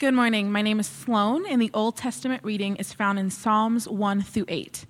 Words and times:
Good 0.00 0.14
morning. 0.14 0.50
My 0.50 0.62
name 0.62 0.80
is 0.80 0.86
Sloan, 0.86 1.44
and 1.44 1.60
the 1.60 1.70
Old 1.74 1.94
Testament 1.94 2.42
reading 2.42 2.76
is 2.76 2.90
found 2.90 3.18
in 3.18 3.28
Psalms 3.28 3.86
1 3.86 4.22
through 4.22 4.46
8. 4.48 4.86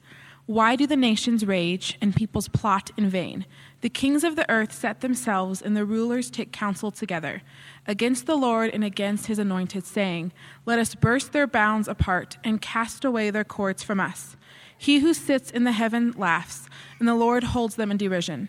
Why 0.47 0.77
do 0.77 0.87
the 0.87 0.95
nations 0.95 1.45
rage 1.45 1.99
and 2.01 2.15
peoples 2.15 2.47
plot 2.47 2.93
in 2.97 3.11
vain? 3.11 3.45
The 3.81 3.89
kings 3.89 4.23
of 4.23 4.37
the 4.37 4.49
earth 4.49 4.73
set 4.73 5.01
themselves, 5.01 5.61
and 5.61 5.77
the 5.77 5.85
rulers 5.85 6.31
take 6.31 6.53
counsel 6.53 6.93
together 6.93 7.43
against 7.89 8.27
the 8.27 8.37
Lord 8.37 8.71
and 8.73 8.85
against 8.85 9.27
his 9.27 9.41
anointed, 9.41 9.85
saying, 9.85 10.31
Let 10.65 10.79
us 10.79 10.95
burst 10.95 11.33
their 11.33 11.49
bounds 11.49 11.89
apart 11.89 12.39
and 12.45 12.63
cast 12.63 13.05
away 13.05 13.31
their 13.31 13.43
cords 13.43 13.83
from 13.83 13.99
us. 13.99 14.37
He 14.79 15.01
who 15.01 15.13
sits 15.13 15.51
in 15.51 15.65
the 15.65 15.73
heaven 15.73 16.15
laughs, 16.17 16.69
and 17.01 17.09
the 17.09 17.17
Lord 17.17 17.43
holds 17.43 17.75
them 17.75 17.91
in 17.91 17.97
derision. 17.97 18.49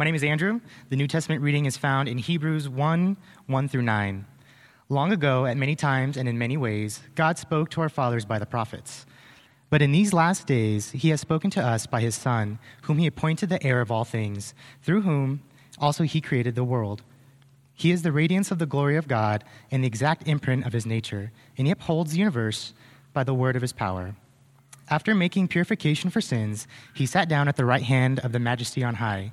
my 0.00 0.06
name 0.06 0.14
is 0.14 0.24
Andrew. 0.24 0.62
The 0.88 0.96
New 0.96 1.06
Testament 1.06 1.42
reading 1.42 1.66
is 1.66 1.76
found 1.76 2.08
in 2.08 2.16
Hebrews 2.16 2.70
1 2.70 3.18
1 3.48 3.68
through 3.68 3.82
9. 3.82 4.24
Long 4.88 5.12
ago, 5.12 5.44
at 5.44 5.58
many 5.58 5.76
times 5.76 6.16
and 6.16 6.26
in 6.26 6.38
many 6.38 6.56
ways, 6.56 7.02
God 7.14 7.36
spoke 7.36 7.68
to 7.68 7.82
our 7.82 7.90
fathers 7.90 8.24
by 8.24 8.38
the 8.38 8.46
prophets. 8.46 9.04
But 9.68 9.82
in 9.82 9.92
these 9.92 10.14
last 10.14 10.46
days, 10.46 10.90
he 10.92 11.10
has 11.10 11.20
spoken 11.20 11.50
to 11.50 11.62
us 11.62 11.86
by 11.86 12.00
his 12.00 12.14
Son, 12.14 12.58
whom 12.84 12.96
he 12.96 13.06
appointed 13.06 13.50
the 13.50 13.62
heir 13.62 13.82
of 13.82 13.90
all 13.92 14.06
things, 14.06 14.54
through 14.82 15.02
whom 15.02 15.42
also 15.78 16.04
he 16.04 16.22
created 16.22 16.54
the 16.54 16.64
world. 16.64 17.02
He 17.74 17.90
is 17.90 18.00
the 18.00 18.10
radiance 18.10 18.50
of 18.50 18.58
the 18.58 18.64
glory 18.64 18.96
of 18.96 19.06
God 19.06 19.44
and 19.70 19.84
the 19.84 19.88
exact 19.88 20.26
imprint 20.26 20.64
of 20.64 20.72
his 20.72 20.86
nature, 20.86 21.30
and 21.58 21.66
he 21.66 21.72
upholds 21.72 22.12
the 22.12 22.20
universe 22.20 22.72
by 23.12 23.22
the 23.22 23.34
word 23.34 23.54
of 23.54 23.60
his 23.60 23.74
power. 23.74 24.14
After 24.88 25.14
making 25.14 25.48
purification 25.48 26.08
for 26.08 26.22
sins, 26.22 26.66
he 26.94 27.04
sat 27.04 27.28
down 27.28 27.48
at 27.48 27.56
the 27.56 27.66
right 27.66 27.82
hand 27.82 28.18
of 28.20 28.32
the 28.32 28.40
majesty 28.40 28.82
on 28.82 28.94
high, 28.94 29.32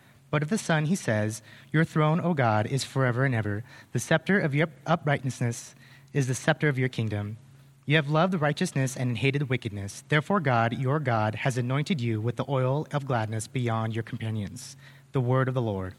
But 0.31 0.41
of 0.41 0.49
the 0.49 0.57
Son, 0.57 0.85
he 0.85 0.95
says, 0.95 1.41
Your 1.71 1.83
throne, 1.83 2.21
O 2.21 2.33
God, 2.33 2.65
is 2.65 2.85
forever 2.85 3.25
and 3.25 3.35
ever. 3.35 3.63
The 3.91 3.99
scepter 3.99 4.39
of 4.39 4.55
your 4.55 4.69
uprightness 4.87 5.75
is 6.13 6.27
the 6.27 6.33
scepter 6.33 6.69
of 6.69 6.79
your 6.79 6.89
kingdom. 6.89 7.37
You 7.85 7.97
have 7.97 8.09
loved 8.09 8.39
righteousness 8.39 8.95
and 8.95 9.17
hated 9.17 9.49
wickedness. 9.49 10.05
Therefore, 10.07 10.39
God, 10.39 10.77
your 10.77 10.99
God, 10.99 11.35
has 11.35 11.57
anointed 11.57 11.99
you 11.99 12.21
with 12.21 12.37
the 12.37 12.45
oil 12.47 12.87
of 12.93 13.05
gladness 13.05 13.47
beyond 13.47 13.93
your 13.93 14.03
companions. 14.03 14.77
The 15.11 15.19
word 15.19 15.49
of 15.49 15.53
the 15.53 15.61
Lord. 15.61 15.95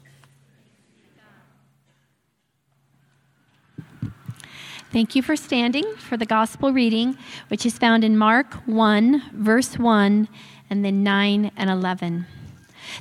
Thank 4.91 5.15
you 5.15 5.21
for 5.21 5.35
standing 5.35 5.95
for 5.95 6.17
the 6.17 6.25
gospel 6.25 6.71
reading, 6.71 7.17
which 7.49 7.65
is 7.65 7.77
found 7.77 8.03
in 8.03 8.17
Mark 8.17 8.53
1, 8.67 9.23
verse 9.33 9.77
1, 9.77 10.27
and 10.69 10.85
then 10.85 11.03
9 11.03 11.51
and 11.55 11.69
11. 11.69 12.25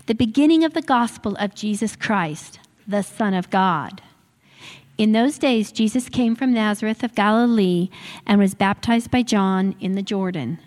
The 0.07 0.15
beginning 0.15 0.65
of 0.65 0.75
the 0.75 0.83
gospel 0.83 1.37
of 1.37 1.55
Jesus 1.55 1.97
Christ, 1.97 2.59
the 2.87 3.03
Son 3.03 3.35
of 3.35 3.51
God. 3.51 4.03
In 4.99 5.13
those 5.13 5.39
days, 5.39 5.73
Jesus 5.73 6.09
came 6.09 6.37
from 6.37 6.53
Nazareth 6.53 7.03
of 7.03 7.15
Galilee 7.15 7.89
and 8.27 8.39
was 8.39 8.55
baptized 8.55 9.11
by 9.11 9.23
John 9.23 9.75
in 9.81 9.93
the 9.93 10.03
Jordan. 10.03 10.59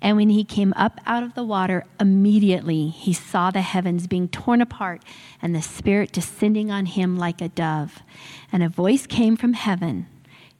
And 0.00 0.16
when 0.16 0.30
he 0.30 0.44
came 0.44 0.72
up 0.76 1.00
out 1.06 1.22
of 1.22 1.34
the 1.34 1.44
water, 1.44 1.84
immediately 2.00 2.88
he 2.88 3.12
saw 3.12 3.50
the 3.50 3.60
heavens 3.60 4.06
being 4.06 4.28
torn 4.28 4.60
apart 4.60 5.02
and 5.40 5.54
the 5.54 5.62
Spirit 5.62 6.12
descending 6.12 6.70
on 6.70 6.86
him 6.86 7.16
like 7.16 7.40
a 7.40 7.48
dove. 7.48 8.02
And 8.50 8.62
a 8.62 8.68
voice 8.68 9.06
came 9.06 9.36
from 9.36 9.52
heaven 9.52 10.06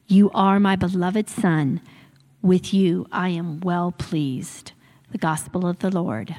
you 0.07 0.31
are 0.35 0.61
my 0.61 0.77
beloved 0.77 1.31
Son. 1.31 1.81
With 2.43 2.75
you 2.75 3.07
I 3.11 3.31
am 3.31 3.61
well 3.61 3.91
pleased. 3.91 4.73
The 5.11 5.19
Gospel 5.19 5.67
of 5.67 5.79
the 5.79 5.91
Lord. 5.91 6.37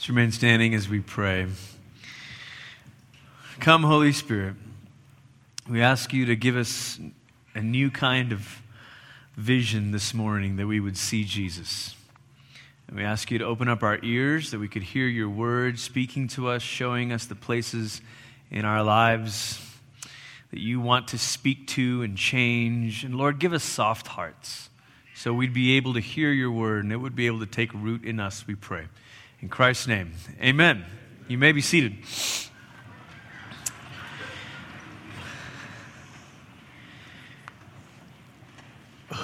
Let's 0.00 0.08
remain 0.08 0.32
standing 0.32 0.74
as 0.74 0.88
we 0.88 1.00
pray. 1.00 1.46
Come, 3.58 3.82
Holy 3.82 4.12
Spirit. 4.12 4.54
We 5.68 5.82
ask 5.82 6.14
you 6.14 6.24
to 6.24 6.36
give 6.36 6.56
us 6.56 6.98
a 7.54 7.60
new 7.60 7.90
kind 7.90 8.32
of 8.32 8.62
vision 9.36 9.90
this 9.90 10.14
morning 10.14 10.56
that 10.56 10.66
we 10.66 10.80
would 10.80 10.96
see 10.96 11.24
Jesus. 11.24 11.94
And 12.88 12.96
we 12.96 13.04
ask 13.04 13.30
you 13.30 13.36
to 13.40 13.44
open 13.44 13.68
up 13.68 13.82
our 13.82 13.98
ears 14.02 14.52
that 14.52 14.58
we 14.58 14.68
could 14.68 14.84
hear 14.84 15.06
your 15.06 15.28
word 15.28 15.78
speaking 15.78 16.28
to 16.28 16.48
us, 16.48 16.62
showing 16.62 17.12
us 17.12 17.26
the 17.26 17.34
places 17.34 18.00
in 18.50 18.64
our 18.64 18.82
lives 18.82 19.60
that 20.50 20.60
you 20.60 20.80
want 20.80 21.08
to 21.08 21.18
speak 21.18 21.66
to 21.66 22.00
and 22.00 22.16
change. 22.16 23.04
And 23.04 23.16
Lord, 23.16 23.38
give 23.38 23.52
us 23.52 23.64
soft 23.64 24.06
hearts 24.06 24.70
so 25.14 25.34
we'd 25.34 25.52
be 25.52 25.76
able 25.76 25.92
to 25.92 26.00
hear 26.00 26.32
your 26.32 26.50
word 26.50 26.84
and 26.84 26.90
it 26.94 26.96
would 26.96 27.14
be 27.14 27.26
able 27.26 27.40
to 27.40 27.46
take 27.46 27.74
root 27.74 28.02
in 28.02 28.18
us, 28.18 28.46
we 28.46 28.54
pray. 28.54 28.86
In 29.42 29.48
Christ's 29.48 29.86
name, 29.86 30.12
amen. 30.42 30.84
You 31.26 31.38
may 31.38 31.52
be 31.52 31.62
seated. 31.62 31.96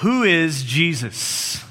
Who 0.01 0.23
is 0.23 0.63
Jesus? 0.63 1.66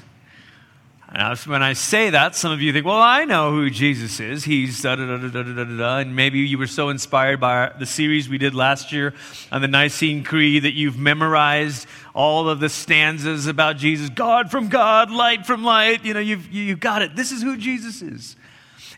And 1.18 1.38
when 1.38 1.62
I 1.62 1.72
say 1.72 2.10
that, 2.10 2.36
some 2.36 2.52
of 2.52 2.60
you 2.60 2.74
think, 2.74 2.84
well, 2.84 3.00
I 3.00 3.24
know 3.24 3.50
who 3.50 3.70
Jesus 3.70 4.20
is. 4.20 4.44
He's 4.44 4.82
da 4.82 4.96
da 4.96 5.06
da 5.06 5.16
da 5.16 5.42
da 5.42 5.54
da 5.54 5.64
da. 5.64 5.96
And 6.00 6.14
maybe 6.14 6.40
you 6.40 6.58
were 6.58 6.66
so 6.66 6.90
inspired 6.90 7.40
by 7.40 7.72
the 7.78 7.86
series 7.86 8.28
we 8.28 8.36
did 8.36 8.54
last 8.54 8.92
year 8.92 9.14
on 9.50 9.62
the 9.62 9.66
Nicene 9.66 10.24
Creed 10.24 10.64
that 10.64 10.74
you've 10.74 10.98
memorized 10.98 11.86
all 12.14 12.50
of 12.50 12.60
the 12.60 12.68
stanzas 12.68 13.46
about 13.46 13.78
Jesus 13.78 14.10
God 14.10 14.50
from 14.50 14.68
God, 14.68 15.10
light 15.10 15.46
from 15.46 15.64
light. 15.64 16.04
You 16.04 16.12
know, 16.12 16.20
you've, 16.20 16.52
you 16.52 16.76
got 16.76 17.00
it. 17.00 17.16
This 17.16 17.32
is 17.32 17.40
who 17.40 17.56
Jesus 17.56 18.02
is. 18.02 18.36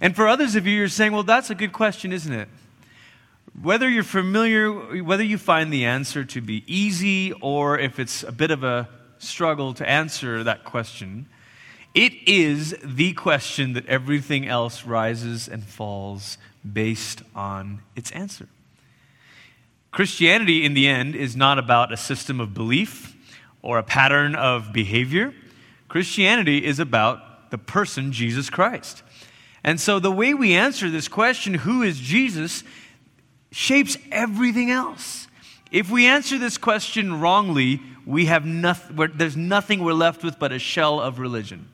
And 0.01 0.17
for 0.17 0.27
others 0.27 0.57
of 0.57 0.67
you, 0.67 0.75
you're 0.77 0.89
saying, 0.89 1.13
well, 1.13 1.23
that's 1.23 1.51
a 1.51 1.55
good 1.55 1.73
question, 1.73 2.13
isn't 2.13 2.33
it? 2.33 2.49
Whether 3.63 3.89
you're 3.89 4.03
familiar, 4.03 4.73
whether 5.05 5.23
you 5.23 5.39
find 5.39 5.73
the 5.73 5.85
answer 5.85 6.25
to 6.25 6.41
be 6.41 6.65
easy 6.67 7.31
or 7.35 7.79
if 7.79 8.01
it's 8.01 8.25
a 8.25 8.33
bit 8.33 8.51
of 8.51 8.65
a 8.65 8.89
struggle 9.19 9.73
to 9.75 9.89
answer 9.89 10.43
that 10.43 10.65
question, 10.65 11.27
it 11.99 12.13
is 12.29 12.77
the 12.85 13.13
question 13.15 13.73
that 13.73 13.85
everything 13.87 14.47
else 14.47 14.85
rises 14.85 15.49
and 15.49 15.65
falls 15.65 16.39
based 16.73 17.23
on 17.35 17.81
its 17.97 18.13
answer. 18.13 18.47
Christianity, 19.91 20.65
in 20.65 20.75
the 20.75 20.87
end, 20.87 21.17
is 21.17 21.35
not 21.35 21.59
about 21.59 21.93
a 21.93 21.97
system 21.97 22.39
of 22.39 22.55
belief 22.55 23.17
or 23.63 23.79
a 23.79 23.83
pattern 23.83 24.37
of 24.37 24.73
behavior. 24.73 25.35
Christianity 25.89 26.65
is 26.65 26.79
about 26.79 27.51
the 27.51 27.59
person, 27.59 28.13
Jesus 28.13 28.49
Christ. 28.49 29.03
And 29.65 29.81
so 29.81 29.99
the 29.99 30.13
way 30.13 30.35
we 30.35 30.55
answer 30.55 30.89
this 30.89 31.09
question, 31.09 31.55
who 31.55 31.83
is 31.83 31.99
Jesus, 31.99 32.63
shapes 33.51 33.99
everything 34.13 34.71
else. 34.71 35.27
If 35.73 35.91
we 35.91 36.07
answer 36.07 36.39
this 36.39 36.59
question 36.59 37.19
wrongly, 37.21 37.83
we 38.07 38.27
have 38.27 38.47
nothing, 38.47 39.11
there's 39.17 39.37
nothing 39.37 39.83
we're 39.83 39.95
left 39.95 40.23
with 40.23 40.39
but 40.39 40.53
a 40.53 40.61
shell 40.61 41.01
of 41.01 41.19
religion. 41.19 41.69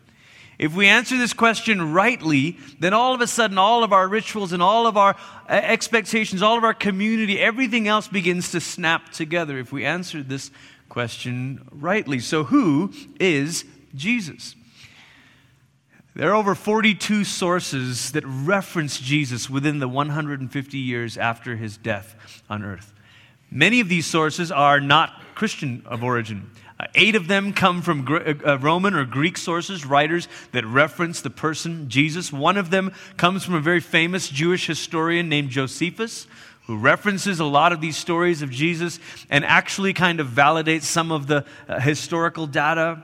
If 0.64 0.74
we 0.74 0.86
answer 0.86 1.18
this 1.18 1.34
question 1.34 1.92
rightly, 1.92 2.56
then 2.80 2.94
all 2.94 3.14
of 3.14 3.20
a 3.20 3.26
sudden, 3.26 3.58
all 3.58 3.84
of 3.84 3.92
our 3.92 4.08
rituals 4.08 4.54
and 4.54 4.62
all 4.62 4.86
of 4.86 4.96
our 4.96 5.14
uh, 5.46 5.52
expectations, 5.52 6.40
all 6.40 6.56
of 6.56 6.64
our 6.64 6.72
community, 6.72 7.38
everything 7.38 7.86
else 7.86 8.08
begins 8.08 8.50
to 8.52 8.60
snap 8.62 9.10
together 9.10 9.58
if 9.58 9.72
we 9.72 9.84
answer 9.84 10.22
this 10.22 10.50
question 10.88 11.68
rightly. 11.70 12.18
So, 12.18 12.44
who 12.44 12.94
is 13.20 13.66
Jesus? 13.94 14.56
There 16.14 16.30
are 16.30 16.34
over 16.34 16.54
42 16.54 17.24
sources 17.24 18.12
that 18.12 18.24
reference 18.24 18.98
Jesus 18.98 19.50
within 19.50 19.80
the 19.80 19.88
150 19.88 20.78
years 20.78 21.18
after 21.18 21.56
his 21.56 21.76
death 21.76 22.42
on 22.48 22.64
earth. 22.64 22.94
Many 23.50 23.80
of 23.80 23.90
these 23.90 24.06
sources 24.06 24.50
are 24.50 24.80
not 24.80 25.20
Christian 25.34 25.82
of 25.84 26.02
origin. 26.02 26.50
Uh, 26.84 26.88
eight 26.96 27.14
of 27.14 27.28
them 27.28 27.54
come 27.54 27.80
from 27.80 28.04
Gr- 28.04 28.16
uh, 28.16 28.34
uh, 28.44 28.58
Roman 28.58 28.94
or 28.94 29.06
Greek 29.06 29.38
sources, 29.38 29.86
writers 29.86 30.28
that 30.52 30.66
reference 30.66 31.22
the 31.22 31.30
person 31.30 31.88
Jesus. 31.88 32.30
One 32.30 32.58
of 32.58 32.68
them 32.68 32.92
comes 33.16 33.42
from 33.42 33.54
a 33.54 33.60
very 33.60 33.80
famous 33.80 34.28
Jewish 34.28 34.66
historian 34.66 35.30
named 35.30 35.48
Josephus, 35.48 36.26
who 36.66 36.76
references 36.76 37.40
a 37.40 37.44
lot 37.46 37.72
of 37.72 37.80
these 37.80 37.96
stories 37.96 38.42
of 38.42 38.50
Jesus 38.50 38.98
and 39.30 39.46
actually 39.46 39.94
kind 39.94 40.20
of 40.20 40.28
validates 40.28 40.82
some 40.82 41.10
of 41.10 41.26
the 41.26 41.46
uh, 41.68 41.80
historical 41.80 42.46
data. 42.46 43.02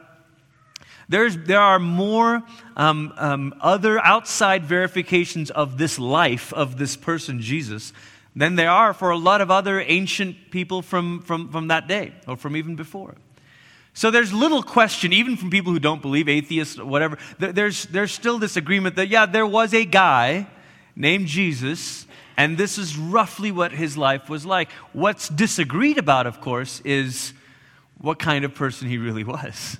There's, 1.08 1.38
there 1.38 1.60
are 1.60 1.78
more 1.78 2.42
um, 2.76 3.14
um, 3.16 3.54
other 3.62 3.98
outside 4.04 4.64
verifications 4.64 5.50
of 5.50 5.78
this 5.78 5.98
life 5.98 6.52
of 6.52 6.76
this 6.76 6.96
person, 6.96 7.40
Jesus, 7.40 7.94
than 8.36 8.56
there 8.56 8.70
are 8.70 8.92
for 8.92 9.08
a 9.10 9.16
lot 9.18 9.40
of 9.40 9.50
other 9.50 9.80
ancient 9.80 10.50
people 10.50 10.82
from, 10.82 11.22
from, 11.22 11.50
from 11.50 11.68
that 11.68 11.88
day 11.88 12.12
or 12.28 12.36
from 12.36 12.56
even 12.56 12.76
before. 12.76 13.14
So 13.92 14.10
there's 14.10 14.32
little 14.32 14.62
question, 14.62 15.12
even 15.12 15.36
from 15.36 15.50
people 15.50 15.72
who 15.72 15.80
don't 15.80 16.00
believe, 16.00 16.28
atheists, 16.28 16.78
whatever, 16.78 17.18
there's, 17.38 17.86
there's 17.86 18.12
still 18.12 18.38
this 18.38 18.56
agreement 18.56 18.96
that, 18.96 19.08
yeah, 19.08 19.26
there 19.26 19.46
was 19.46 19.74
a 19.74 19.84
guy 19.84 20.46
named 20.94 21.26
Jesus, 21.26 22.06
and 22.36 22.56
this 22.56 22.78
is 22.78 22.96
roughly 22.96 23.50
what 23.50 23.72
his 23.72 23.96
life 23.96 24.28
was 24.28 24.46
like. 24.46 24.70
What's 24.92 25.28
disagreed 25.28 25.98
about, 25.98 26.26
of 26.26 26.40
course, 26.40 26.80
is 26.84 27.32
what 27.98 28.18
kind 28.18 28.44
of 28.44 28.54
person 28.54 28.88
he 28.88 28.96
really 28.96 29.24
was. 29.24 29.78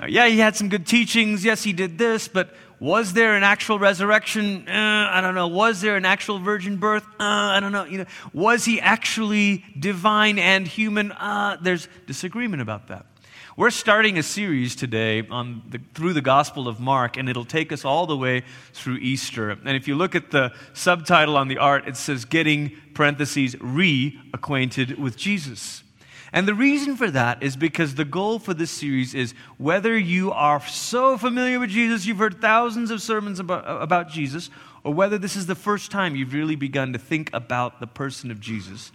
Uh, 0.00 0.06
yeah, 0.06 0.26
he 0.26 0.38
had 0.38 0.56
some 0.56 0.68
good 0.68 0.86
teachings. 0.86 1.44
Yes, 1.44 1.62
he 1.62 1.72
did 1.72 1.98
this, 1.98 2.26
but 2.26 2.54
was 2.80 3.12
there 3.12 3.36
an 3.36 3.42
actual 3.42 3.78
resurrection? 3.78 4.68
Uh, 4.68 5.08
I 5.10 5.20
don't 5.20 5.34
know. 5.34 5.48
Was 5.48 5.80
there 5.80 5.96
an 5.96 6.04
actual 6.04 6.38
virgin 6.38 6.76
birth? 6.76 7.04
Uh, 7.20 7.24
I 7.24 7.60
don't 7.60 7.72
know. 7.72 7.84
You 7.84 7.98
know, 7.98 8.06
was 8.32 8.64
he 8.64 8.80
actually 8.80 9.64
divine 9.78 10.38
and 10.38 10.66
human? 10.66 11.12
Uh, 11.12 11.58
there's 11.60 11.88
disagreement 12.06 12.62
about 12.62 12.88
that. 12.88 13.06
We're 13.56 13.70
starting 13.70 14.18
a 14.18 14.22
series 14.24 14.74
today 14.74 15.24
on 15.28 15.62
the, 15.68 15.80
through 15.94 16.14
the 16.14 16.20
Gospel 16.20 16.66
of 16.66 16.80
Mark, 16.80 17.16
and 17.16 17.28
it'll 17.28 17.44
take 17.44 17.70
us 17.70 17.84
all 17.84 18.04
the 18.04 18.16
way 18.16 18.42
through 18.72 18.96
Easter. 18.96 19.50
And 19.50 19.68
if 19.68 19.86
you 19.86 19.94
look 19.94 20.16
at 20.16 20.32
the 20.32 20.52
subtitle 20.72 21.36
on 21.36 21.46
the 21.46 21.58
art, 21.58 21.86
it 21.86 21.96
says 21.96 22.24
"Getting 22.24 22.72
parentheses 22.94 23.54
reacquainted 23.54 24.98
with 24.98 25.16
Jesus." 25.16 25.84
And 26.32 26.48
the 26.48 26.54
reason 26.54 26.96
for 26.96 27.12
that 27.12 27.44
is 27.44 27.54
because 27.54 27.94
the 27.94 28.04
goal 28.04 28.40
for 28.40 28.54
this 28.54 28.72
series 28.72 29.14
is 29.14 29.34
whether 29.56 29.96
you 29.96 30.32
are 30.32 30.60
so 30.66 31.16
familiar 31.16 31.60
with 31.60 31.70
Jesus, 31.70 32.06
you've 32.06 32.18
heard 32.18 32.40
thousands 32.40 32.90
of 32.90 33.00
sermons 33.00 33.38
about, 33.38 33.64
about 33.80 34.10
Jesus, 34.10 34.50
or 34.82 34.92
whether 34.92 35.16
this 35.16 35.36
is 35.36 35.46
the 35.46 35.54
first 35.54 35.92
time 35.92 36.16
you've 36.16 36.34
really 36.34 36.56
begun 36.56 36.92
to 36.92 36.98
think 36.98 37.30
about 37.32 37.78
the 37.78 37.86
person 37.86 38.32
of 38.32 38.40
Jesus. 38.40 38.90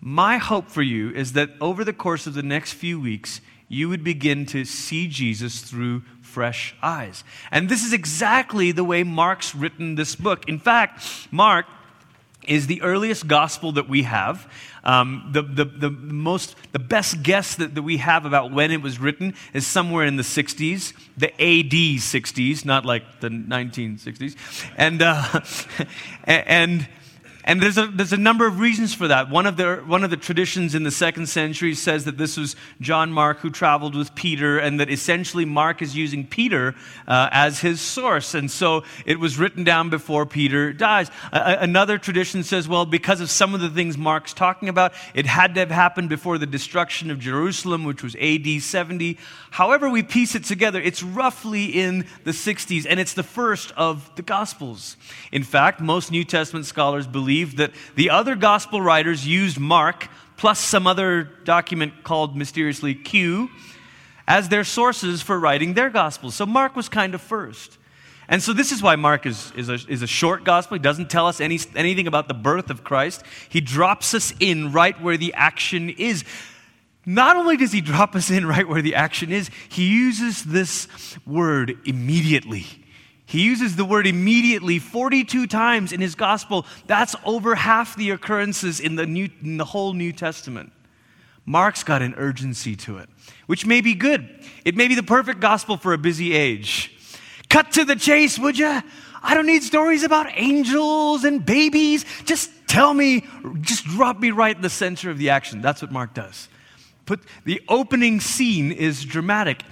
My 0.00 0.38
hope 0.38 0.68
for 0.68 0.82
you 0.82 1.10
is 1.10 1.34
that 1.34 1.50
over 1.60 1.84
the 1.84 1.92
course 1.92 2.26
of 2.26 2.34
the 2.34 2.42
next 2.42 2.72
few 2.72 3.00
weeks, 3.00 3.40
you 3.68 3.88
would 3.88 4.02
begin 4.02 4.46
to 4.46 4.64
see 4.64 5.08
Jesus 5.08 5.60
through 5.60 6.02
fresh 6.22 6.74
eyes. 6.82 7.24
And 7.50 7.68
this 7.68 7.84
is 7.84 7.92
exactly 7.92 8.72
the 8.72 8.84
way 8.84 9.02
Mark's 9.02 9.54
written 9.54 9.94
this 9.94 10.14
book. 10.14 10.48
In 10.48 10.58
fact, 10.58 11.02
Mark 11.30 11.66
is 12.46 12.66
the 12.66 12.80
earliest 12.82 13.26
gospel 13.26 13.72
that 13.72 13.88
we 13.88 14.02
have. 14.02 14.50
Um, 14.84 15.28
the, 15.32 15.42
the, 15.42 15.64
the, 15.64 15.90
most, 15.90 16.56
the 16.72 16.78
best 16.78 17.22
guess 17.22 17.56
that, 17.56 17.74
that 17.74 17.82
we 17.82 17.98
have 17.98 18.24
about 18.24 18.52
when 18.52 18.70
it 18.70 18.80
was 18.80 18.98
written 18.98 19.34
is 19.52 19.66
somewhere 19.66 20.06
in 20.06 20.16
the 20.16 20.22
60s, 20.22 20.94
the 21.16 21.32
AD 21.34 21.72
60s, 22.00 22.64
not 22.64 22.86
like 22.86 23.20
the 23.20 23.28
1960s. 23.28 24.36
And, 24.76 25.02
uh, 25.02 25.40
and 26.24 26.88
and 27.48 27.62
there's 27.62 27.78
a, 27.78 27.86
there's 27.86 28.12
a 28.12 28.18
number 28.18 28.46
of 28.46 28.60
reasons 28.60 28.92
for 28.92 29.08
that. 29.08 29.30
One 29.30 29.46
of, 29.46 29.56
the, 29.56 29.76
one 29.86 30.04
of 30.04 30.10
the 30.10 30.18
traditions 30.18 30.74
in 30.74 30.82
the 30.82 30.90
second 30.90 31.30
century 31.30 31.74
says 31.74 32.04
that 32.04 32.18
this 32.18 32.36
was 32.36 32.56
John 32.78 33.10
Mark 33.10 33.38
who 33.38 33.48
traveled 33.48 33.96
with 33.96 34.14
Peter, 34.14 34.58
and 34.58 34.78
that 34.80 34.90
essentially 34.90 35.46
Mark 35.46 35.80
is 35.80 35.96
using 35.96 36.26
Peter 36.26 36.74
uh, 37.06 37.30
as 37.32 37.60
his 37.60 37.80
source. 37.80 38.34
And 38.34 38.50
so 38.50 38.84
it 39.06 39.18
was 39.18 39.38
written 39.38 39.64
down 39.64 39.88
before 39.88 40.26
Peter 40.26 40.74
dies. 40.74 41.10
another 41.32 41.96
tradition 41.96 42.42
says, 42.42 42.68
well, 42.68 42.84
because 42.84 43.22
of 43.22 43.30
some 43.30 43.54
of 43.54 43.62
the 43.62 43.70
things 43.70 43.96
Mark's 43.96 44.34
talking 44.34 44.68
about, 44.68 44.92
it 45.14 45.24
had 45.24 45.54
to 45.54 45.60
have 45.60 45.70
happened 45.70 46.10
before 46.10 46.36
the 46.36 46.46
destruction 46.46 47.10
of 47.10 47.18
Jerusalem, 47.18 47.84
which 47.84 48.02
was 48.02 48.14
AD 48.16 48.60
70. 48.60 49.16
However, 49.52 49.88
we 49.88 50.02
piece 50.02 50.34
it 50.34 50.44
together, 50.44 50.82
it's 50.82 51.02
roughly 51.02 51.64
in 51.64 52.04
the 52.24 52.32
60s, 52.32 52.84
and 52.86 53.00
it's 53.00 53.14
the 53.14 53.22
first 53.22 53.72
of 53.74 54.14
the 54.16 54.22
Gospels. 54.22 54.98
In 55.32 55.44
fact, 55.44 55.80
most 55.80 56.10
New 56.10 56.24
Testament 56.24 56.66
scholars 56.66 57.06
believe 57.06 57.37
believe 57.44 57.56
that 57.56 57.72
the 57.94 58.10
other 58.10 58.34
gospel 58.34 58.80
writers 58.80 59.26
used 59.26 59.58
Mark 59.58 60.08
plus 60.36 60.58
some 60.58 60.86
other 60.86 61.24
document 61.44 62.04
called 62.04 62.36
mysteriously 62.36 62.94
Q 62.94 63.48
as 64.26 64.48
their 64.48 64.64
sources 64.64 65.22
for 65.22 65.38
writing 65.38 65.74
their 65.74 65.90
gospels. 65.90 66.34
So 66.34 66.46
Mark 66.46 66.76
was 66.76 66.88
kind 66.88 67.14
of 67.14 67.20
first. 67.20 67.78
And 68.28 68.42
so 68.42 68.52
this 68.52 68.72
is 68.72 68.82
why 68.82 68.96
Mark 68.96 69.24
is, 69.24 69.52
is, 69.56 69.68
a, 69.68 69.78
is 69.88 70.02
a 70.02 70.06
short 70.06 70.44
gospel. 70.44 70.76
He 70.76 70.82
doesn't 70.82 71.10
tell 71.10 71.26
us 71.26 71.40
any, 71.40 71.58
anything 71.74 72.06
about 72.06 72.28
the 72.28 72.34
birth 72.34 72.70
of 72.70 72.84
Christ. 72.84 73.22
He 73.48 73.60
drops 73.60 74.12
us 74.14 74.34
in 74.38 74.72
right 74.72 75.00
where 75.00 75.16
the 75.16 75.32
action 75.34 75.88
is. 75.88 76.24
Not 77.06 77.36
only 77.36 77.56
does 77.56 77.72
he 77.72 77.80
drop 77.92 78.14
us 78.14 78.30
in 78.30 78.46
right 78.46 78.68
where 78.68 78.82
the 78.82 78.96
action 78.96 79.32
is, 79.32 79.50
he 79.68 79.88
uses 79.88 80.44
this 80.44 80.88
word 81.24 81.78
immediately. 81.86 82.66
He 83.28 83.42
uses 83.42 83.76
the 83.76 83.84
word 83.84 84.06
immediately 84.06 84.78
42 84.78 85.46
times 85.48 85.92
in 85.92 86.00
his 86.00 86.14
gospel. 86.14 86.64
That's 86.86 87.14
over 87.26 87.54
half 87.54 87.94
the 87.94 88.08
occurrences 88.08 88.80
in 88.80 88.96
the, 88.96 89.04
New, 89.04 89.28
in 89.42 89.58
the 89.58 89.66
whole 89.66 89.92
New 89.92 90.14
Testament. 90.14 90.72
Mark's 91.44 91.84
got 91.84 92.00
an 92.00 92.14
urgency 92.16 92.74
to 92.76 92.96
it, 92.96 93.10
which 93.44 93.66
may 93.66 93.82
be 93.82 93.92
good. 93.92 94.26
It 94.64 94.76
may 94.76 94.88
be 94.88 94.94
the 94.94 95.02
perfect 95.02 95.40
gospel 95.40 95.76
for 95.76 95.92
a 95.92 95.98
busy 95.98 96.34
age. 96.34 96.90
Cut 97.50 97.70
to 97.72 97.84
the 97.84 97.96
chase, 97.96 98.38
would 98.38 98.58
you? 98.58 98.82
I 99.22 99.34
don't 99.34 99.46
need 99.46 99.62
stories 99.62 100.04
about 100.04 100.28
angels 100.32 101.24
and 101.24 101.44
babies. 101.44 102.06
Just 102.24 102.50
tell 102.66 102.94
me, 102.94 103.26
just 103.60 103.84
drop 103.84 104.18
me 104.18 104.30
right 104.30 104.56
in 104.56 104.62
the 104.62 104.70
center 104.70 105.10
of 105.10 105.18
the 105.18 105.28
action. 105.28 105.60
That's 105.60 105.82
what 105.82 105.92
Mark 105.92 106.14
does. 106.14 106.48
Put 107.04 107.20
the 107.44 107.60
opening 107.68 108.20
scene 108.20 108.72
is 108.72 109.04
dramatic. 109.04 109.64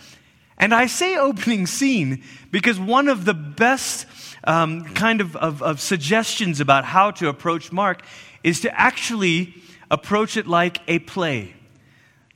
And 0.58 0.74
I 0.74 0.86
say 0.86 1.16
opening 1.16 1.66
scene 1.66 2.22
because 2.50 2.80
one 2.80 3.08
of 3.08 3.24
the 3.24 3.34
best 3.34 4.06
um, 4.44 4.84
kind 4.94 5.20
of, 5.20 5.36
of, 5.36 5.62
of 5.62 5.80
suggestions 5.80 6.60
about 6.60 6.84
how 6.84 7.10
to 7.12 7.28
approach 7.28 7.72
Mark 7.72 8.02
is 8.42 8.60
to 8.60 8.80
actually 8.80 9.54
approach 9.90 10.36
it 10.36 10.46
like 10.46 10.80
a 10.88 10.98
play. 11.00 11.54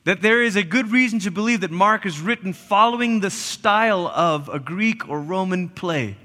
That 0.04 0.22
there 0.22 0.42
is 0.42 0.56
a 0.56 0.62
good 0.62 0.90
reason 0.90 1.18
to 1.20 1.30
believe 1.30 1.60
that 1.60 1.70
Mark 1.70 2.04
is 2.06 2.20
written 2.20 2.52
following 2.52 3.20
the 3.20 3.30
style 3.30 4.08
of 4.08 4.48
a 4.48 4.58
Greek 4.58 5.08
or 5.08 5.20
Roman 5.20 5.68
play. 5.68 6.16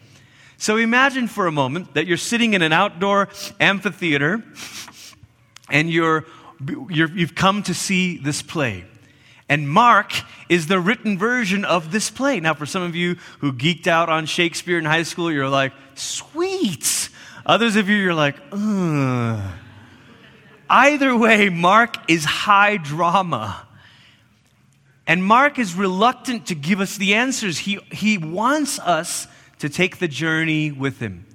So 0.58 0.78
imagine 0.78 1.28
for 1.28 1.48
a 1.48 1.52
moment 1.52 1.94
that 1.94 2.08
you're 2.08 2.18
sitting 2.18 2.54
in 2.54 2.62
an 2.62 2.72
outdoor 2.72 3.30
amphitheater 3.60 4.44
and 5.70 5.90
you're, 5.90 6.26
you're, 6.90 7.10
you've 7.10 7.36
come 7.36 7.64
to 7.64 7.74
see 7.74 8.18
this 8.18 8.42
play. 8.42 8.86
And 9.48 9.70
Mark 9.70 10.12
is 10.50 10.68
the 10.68 10.80
written 10.80 11.18
version 11.18 11.66
of 11.66 11.92
this 11.92 12.10
play. 12.10 12.40
Now, 12.40 12.54
for 12.56 12.66
some 12.66 12.82
of 12.82 12.96
you 12.96 13.18
who 13.40 13.54
geeked 13.54 13.88
out 13.88 14.10
on 14.10 14.26
Shakespeare 14.26 14.80
in 14.80 14.86
high 14.86 15.04
school, 15.04 15.32
you're 15.32 15.50
like, 15.50 15.72
sweet. 15.94 17.10
Others 17.46 17.76
of 17.76 17.88
you, 17.88 17.96
you're 17.96 18.16
like, 18.16 18.36
ugh. 18.52 19.42
Either 20.68 21.16
way, 21.16 21.50
Mark 21.50 21.98
is 22.10 22.26
high 22.26 22.78
drama. 22.78 23.68
And 25.06 25.24
Mark 25.24 25.60
is 25.60 25.76
reluctant 25.76 26.48
to 26.48 26.56
give 26.56 26.80
us 26.80 26.98
the 26.98 27.14
answers. 27.14 27.60
He, 27.60 27.78
he 27.92 28.18
wants 28.18 28.80
us 28.80 29.28
to 29.60 29.70
take 29.70 30.00
the 30.00 30.08
journey 30.08 30.72
with 30.72 31.00
him. 31.00 31.26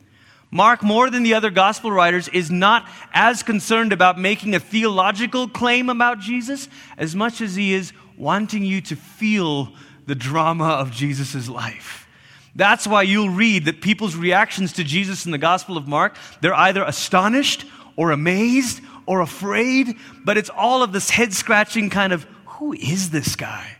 Mark, 0.50 0.82
more 0.82 1.10
than 1.10 1.22
the 1.22 1.34
other 1.34 1.50
gospel 1.50 1.92
writers, 1.92 2.28
is 2.28 2.50
not 2.50 2.88
as 3.12 3.42
concerned 3.42 3.92
about 3.92 4.18
making 4.18 4.54
a 4.54 4.60
theological 4.60 5.48
claim 5.48 5.88
about 5.88 6.18
Jesus 6.18 6.68
as 6.98 7.14
much 7.14 7.40
as 7.40 7.54
he 7.54 7.72
is 7.72 7.92
wanting 8.16 8.64
you 8.64 8.80
to 8.80 8.96
feel 8.96 9.72
the 10.06 10.14
drama 10.14 10.68
of 10.68 10.90
Jesus' 10.90 11.48
life. 11.48 12.08
That's 12.56 12.86
why 12.86 13.02
you'll 13.02 13.30
read 13.30 13.66
that 13.66 13.80
people's 13.80 14.16
reactions 14.16 14.72
to 14.72 14.84
Jesus 14.84 15.24
in 15.24 15.30
the 15.30 15.38
Gospel 15.38 15.76
of 15.76 15.86
Mark, 15.86 16.16
they're 16.40 16.52
either 16.52 16.82
astonished 16.82 17.64
or 17.94 18.10
amazed 18.10 18.80
or 19.06 19.20
afraid, 19.20 19.96
but 20.24 20.36
it's 20.36 20.50
all 20.50 20.82
of 20.82 20.92
this 20.92 21.10
head 21.10 21.32
scratching 21.32 21.90
kind 21.90 22.12
of, 22.12 22.24
who 22.46 22.72
is 22.72 23.10
this 23.10 23.36
guy? 23.36 23.76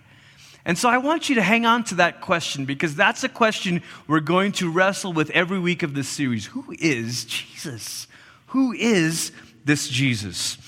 And 0.71 0.79
so 0.79 0.89
I 0.89 0.99
want 0.99 1.29
you 1.29 1.35
to 1.35 1.43
hang 1.43 1.67
on 1.67 1.83
to 1.87 1.97
that 1.97 2.21
question 2.21 2.65
because 2.65 2.95
that's 2.95 3.25
a 3.25 3.29
question 3.29 3.83
we're 4.07 4.21
going 4.21 4.53
to 4.53 4.71
wrestle 4.71 5.13
with 5.13 5.29
every 5.31 5.59
week 5.59 5.83
of 5.83 5.95
this 5.95 6.09
series. 6.09 6.47
Who 6.47 6.65
is 6.79 7.25
Jesus? 7.25 8.07
Who 8.47 8.71
is 8.71 9.33
this 9.65 9.89
Jesus? 9.89 10.59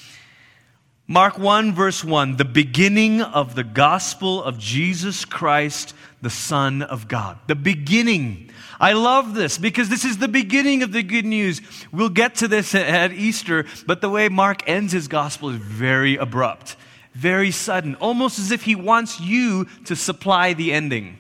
Mark 1.06 1.38
1, 1.38 1.72
verse 1.72 2.02
1, 2.02 2.36
the 2.36 2.44
beginning 2.44 3.22
of 3.22 3.54
the 3.54 3.62
gospel 3.62 4.42
of 4.42 4.58
Jesus 4.58 5.24
Christ, 5.24 5.94
the 6.20 6.30
Son 6.30 6.82
of 6.82 7.06
God. 7.06 7.38
The 7.46 7.54
beginning. 7.54 8.50
I 8.80 8.94
love 8.94 9.34
this 9.34 9.56
because 9.56 9.88
this 9.88 10.04
is 10.04 10.18
the 10.18 10.26
beginning 10.26 10.82
of 10.82 10.90
the 10.90 11.04
good 11.04 11.26
news. 11.26 11.60
We'll 11.92 12.08
get 12.08 12.34
to 12.36 12.48
this 12.48 12.74
at 12.74 13.12
Easter, 13.12 13.66
but 13.86 14.00
the 14.00 14.10
way 14.10 14.28
Mark 14.28 14.68
ends 14.68 14.92
his 14.92 15.06
gospel 15.06 15.50
is 15.50 15.58
very 15.58 16.16
abrupt. 16.16 16.74
Very 17.12 17.50
sudden, 17.50 17.94
almost 17.96 18.38
as 18.38 18.50
if 18.50 18.62
he 18.62 18.74
wants 18.74 19.20
you 19.20 19.66
to 19.84 19.94
supply 19.94 20.52
the 20.52 20.72
ending. 20.72 21.18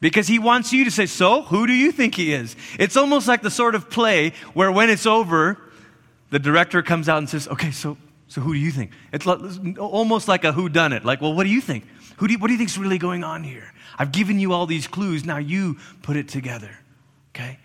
Because 0.00 0.26
he 0.26 0.38
wants 0.38 0.72
you 0.72 0.84
to 0.84 0.90
say, 0.90 1.06
So, 1.06 1.42
who 1.42 1.66
do 1.66 1.72
you 1.72 1.92
think 1.92 2.16
he 2.16 2.32
is? 2.32 2.56
It's 2.78 2.96
almost 2.96 3.28
like 3.28 3.42
the 3.42 3.50
sort 3.50 3.74
of 3.74 3.88
play 3.88 4.32
where 4.52 4.70
when 4.70 4.90
it's 4.90 5.06
over, 5.06 5.58
the 6.30 6.38
director 6.38 6.82
comes 6.82 7.08
out 7.08 7.18
and 7.18 7.28
says, 7.28 7.46
Okay, 7.48 7.70
so, 7.70 7.96
so 8.26 8.40
who 8.40 8.52
do 8.52 8.58
you 8.58 8.72
think? 8.72 8.90
It's 9.12 9.26
almost 9.78 10.26
like 10.26 10.44
a 10.44 10.52
who 10.52 10.68
done 10.68 10.92
it. 10.92 11.04
Like, 11.04 11.20
well, 11.20 11.34
what 11.34 11.44
do 11.44 11.50
you 11.50 11.60
think? 11.60 11.86
Who 12.16 12.26
do 12.26 12.32
you, 12.32 12.38
what 12.38 12.48
do 12.48 12.52
you 12.52 12.58
think's 12.58 12.76
really 12.76 12.98
going 12.98 13.22
on 13.22 13.44
here? 13.44 13.72
I've 13.96 14.10
given 14.10 14.38
you 14.38 14.52
all 14.52 14.66
these 14.66 14.86
clues. 14.86 15.24
Now 15.24 15.38
you 15.38 15.76
put 16.02 16.16
it 16.16 16.28
together. 16.28 16.78
Okay? 17.30 17.58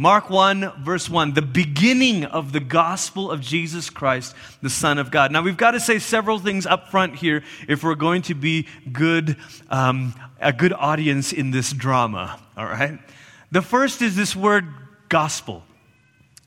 Mark 0.00 0.30
1, 0.30 0.84
verse 0.84 1.10
1, 1.10 1.34
the 1.34 1.42
beginning 1.42 2.24
of 2.24 2.52
the 2.52 2.60
gospel 2.60 3.32
of 3.32 3.40
Jesus 3.40 3.90
Christ, 3.90 4.32
the 4.62 4.70
Son 4.70 4.96
of 4.96 5.10
God. 5.10 5.32
Now, 5.32 5.42
we've 5.42 5.56
got 5.56 5.72
to 5.72 5.80
say 5.80 5.98
several 5.98 6.38
things 6.38 6.66
up 6.66 6.92
front 6.92 7.16
here 7.16 7.42
if 7.66 7.82
we're 7.82 7.96
going 7.96 8.22
to 8.22 8.34
be 8.36 8.68
good, 8.92 9.36
um, 9.70 10.14
a 10.40 10.52
good 10.52 10.72
audience 10.72 11.32
in 11.32 11.50
this 11.50 11.72
drama, 11.72 12.40
all 12.56 12.66
right? 12.66 13.00
The 13.50 13.60
first 13.60 14.00
is 14.00 14.14
this 14.14 14.36
word 14.36 14.72
gospel. 15.08 15.64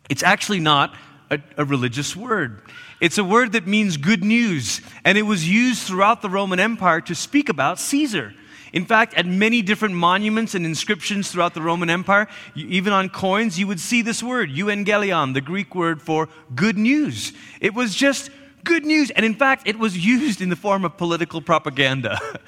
It's 0.10 0.24
actually 0.24 0.62
not 0.62 0.96
a, 1.30 1.42
a 1.58 1.66
religious 1.66 2.16
word. 2.16 2.62
It's 3.02 3.18
a 3.18 3.24
word 3.24 3.52
that 3.52 3.68
means 3.68 3.98
good 3.98 4.24
news, 4.24 4.80
and 5.04 5.18
it 5.18 5.24
was 5.24 5.50
used 5.50 5.84
throughout 5.84 6.22
the 6.22 6.30
Roman 6.30 6.62
Empire 6.62 7.02
to 7.02 7.16
speak 7.16 7.50
about 7.50 7.80
Caesar. 7.80 8.34
In 8.74 8.86
fact, 8.86 9.14
at 9.16 9.26
many 9.26 9.62
different 9.62 9.96
monuments 9.96 10.56
and 10.56 10.66
inscriptions 10.66 11.30
throughout 11.30 11.54
the 11.54 11.62
Roman 11.62 11.90
Empire, 11.90 12.28
even 12.56 12.94
on 12.94 13.10
coins, 13.10 13.60
you 13.60 13.68
would 13.68 13.80
see 13.80 14.02
this 14.02 14.24
word, 14.24 14.50
euangelion, 14.50 15.34
the 15.34 15.42
Greek 15.42 15.76
word 15.76 16.02
for 16.02 16.30
good 16.56 16.78
news. 16.78 17.34
It 17.60 17.74
was 17.74 17.94
just 17.94 18.30
good 18.64 18.86
news. 18.86 19.12
And 19.12 19.26
in 19.26 19.36
fact, 19.36 19.68
it 19.68 19.78
was 19.78 19.98
used 19.98 20.42
in 20.42 20.50
the 20.50 20.56
form 20.56 20.86
of 20.86 20.98
political 20.98 21.42
propaganda. 21.42 22.20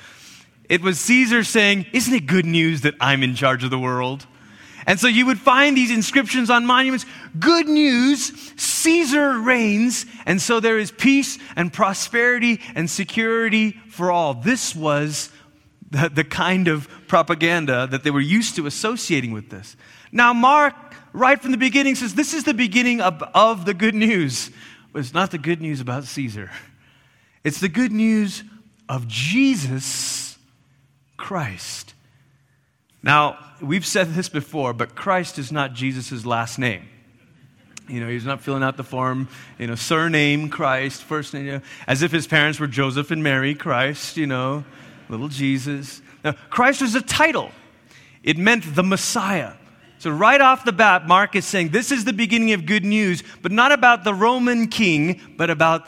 It 0.69 0.81
was 0.81 0.99
Caesar 1.01 1.43
saying, 1.43 1.87
Isn't 1.93 2.13
it 2.13 2.25
good 2.25 2.45
news 2.45 2.81
that 2.81 2.95
I'm 2.99 3.21
in 3.21 3.35
charge 3.35 3.63
of 3.63 3.69
the 3.69 3.77
world? 3.77 4.25
And 4.85 4.99
so 4.99 5.07
you 5.07 5.25
would 5.25 5.39
find 5.39 5.77
these 5.77 5.91
inscriptions 5.91 6.49
on 6.49 6.65
monuments 6.65 7.05
good 7.39 7.67
news, 7.67 8.31
Caesar 8.55 9.39
reigns, 9.39 10.05
and 10.25 10.41
so 10.41 10.59
there 10.59 10.77
is 10.77 10.91
peace 10.91 11.37
and 11.55 11.71
prosperity 11.71 12.59
and 12.75 12.89
security 12.89 13.71
for 13.89 14.11
all. 14.11 14.33
This 14.33 14.75
was 14.75 15.29
the, 15.93 16.09
the 16.09 16.23
kind 16.23 16.67
of 16.67 16.89
propaganda 17.07 17.87
that 17.87 18.03
they 18.03 18.11
were 18.11 18.19
used 18.19 18.55
to 18.55 18.65
associating 18.65 19.31
with 19.31 19.49
this. 19.49 19.77
Now, 20.11 20.33
Mark, 20.33 20.75
right 21.13 21.39
from 21.39 21.51
the 21.51 21.57
beginning, 21.57 21.95
says 21.95 22.15
this 22.15 22.33
is 22.33 22.43
the 22.43 22.53
beginning 22.53 22.99
of, 22.99 23.23
of 23.33 23.65
the 23.65 23.73
good 23.73 23.95
news. 23.95 24.49
But 24.91 24.99
it's 24.99 25.13
not 25.13 25.31
the 25.31 25.37
good 25.37 25.61
news 25.61 25.79
about 25.79 26.03
Caesar, 26.05 26.51
it's 27.43 27.59
the 27.59 27.69
good 27.69 27.91
news 27.91 28.43
of 28.89 29.07
Jesus 29.07 30.37
Christ. 31.15 31.93
Now, 33.01 33.37
we've 33.61 33.85
said 33.85 34.13
this 34.13 34.29
before, 34.29 34.73
but 34.73 34.95
Christ 34.95 35.37
is 35.37 35.51
not 35.51 35.73
Jesus' 35.73 36.25
last 36.25 36.57
name. 36.57 36.87
You 37.89 37.99
know, 37.99 38.07
he's 38.07 38.25
not 38.25 38.39
filling 38.39 38.63
out 38.63 38.77
the 38.77 38.83
form, 38.83 39.27
you 39.59 39.67
know, 39.67 39.75
surname 39.75 40.47
Christ, 40.47 41.03
first 41.03 41.33
name, 41.33 41.45
you 41.45 41.51
know, 41.53 41.61
as 41.85 42.01
if 42.01 42.13
his 42.13 42.27
parents 42.27 42.59
were 42.59 42.67
Joseph 42.67 43.11
and 43.11 43.21
Mary 43.21 43.55
Christ, 43.55 44.15
you 44.15 44.25
know 44.25 44.63
little 45.09 45.27
Jesus. 45.27 46.01
Now, 46.23 46.33
Christ 46.49 46.81
was 46.81 46.95
a 46.95 47.01
title, 47.01 47.51
it 48.23 48.37
meant 48.37 48.75
the 48.75 48.83
Messiah. 48.83 49.53
So, 49.99 50.09
right 50.11 50.41
off 50.41 50.65
the 50.65 50.73
bat, 50.73 51.07
Mark 51.07 51.35
is 51.35 51.45
saying 51.45 51.69
this 51.69 51.91
is 51.91 52.03
the 52.03 52.13
beginning 52.13 52.51
of 52.51 52.65
good 52.65 52.83
news, 52.83 53.23
but 53.41 53.51
not 53.51 53.71
about 53.71 54.03
the 54.03 54.13
Roman 54.13 54.67
king, 54.67 55.21
but 55.37 55.49
about 55.49 55.87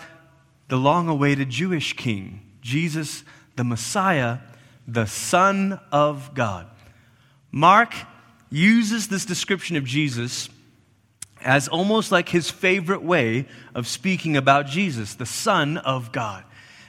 the 0.70 0.78
long 0.78 1.10
awaited 1.10 1.50
Jewish 1.50 1.94
king, 1.94 2.42
Jesus, 2.62 3.24
the 3.56 3.64
Messiah, 3.64 4.40
the 4.88 5.06
Son 5.06 5.80
of 5.92 6.34
God. 6.34 6.68
Mark 7.52 7.94
uses 8.50 9.08
this 9.08 9.26
description 9.26 9.76
of 9.76 9.84
Jesus 9.84 10.50
as 11.42 11.68
almost 11.68 12.12
like 12.12 12.30
his 12.30 12.50
favorite 12.50 13.04
way 13.04 13.48
of 13.76 13.88
speaking 13.88 14.36
about 14.36 14.66
Jesus, 14.66 15.14
the 15.14 15.26
Son 15.26 15.78
of 15.78 16.12
God. 16.12 16.44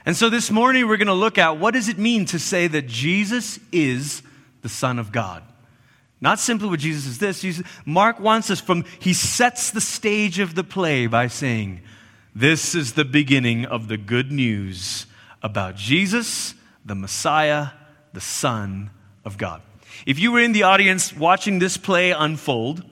And 0.06 0.16
so 0.16 0.30
this 0.30 0.52
morning 0.52 0.86
we're 0.86 0.98
going 0.98 1.08
to 1.08 1.14
look 1.14 1.36
at 1.36 1.58
what 1.58 1.74
does 1.74 1.88
it 1.88 1.98
mean 1.98 2.26
to 2.26 2.38
say 2.38 2.68
that 2.68 2.86
Jesus 2.86 3.58
is 3.72 4.22
the 4.62 4.68
Son 4.68 5.00
of 5.00 5.10
God? 5.10 5.42
Not 6.20 6.38
simply 6.38 6.68
what 6.68 6.78
Jesus 6.78 7.06
is 7.06 7.18
this. 7.18 7.40
Jesus, 7.40 7.66
Mark 7.84 8.20
wants 8.20 8.48
us 8.48 8.60
from, 8.60 8.84
he 9.00 9.12
sets 9.12 9.72
the 9.72 9.80
stage 9.80 10.38
of 10.38 10.54
the 10.54 10.62
play 10.62 11.08
by 11.08 11.26
saying, 11.26 11.82
This 12.34 12.74
is 12.76 12.92
the 12.92 13.04
beginning 13.04 13.66
of 13.66 13.88
the 13.88 13.96
good 13.96 14.30
news 14.30 15.06
about 15.42 15.74
Jesus, 15.74 16.54
the 16.84 16.94
Messiah, 16.94 17.70
the 18.12 18.20
Son 18.20 18.90
of 19.24 19.36
God. 19.36 19.60
If 20.06 20.20
you 20.20 20.30
were 20.30 20.40
in 20.40 20.52
the 20.52 20.62
audience 20.62 21.12
watching 21.12 21.58
this 21.58 21.76
play 21.76 22.12
unfold, 22.12 22.84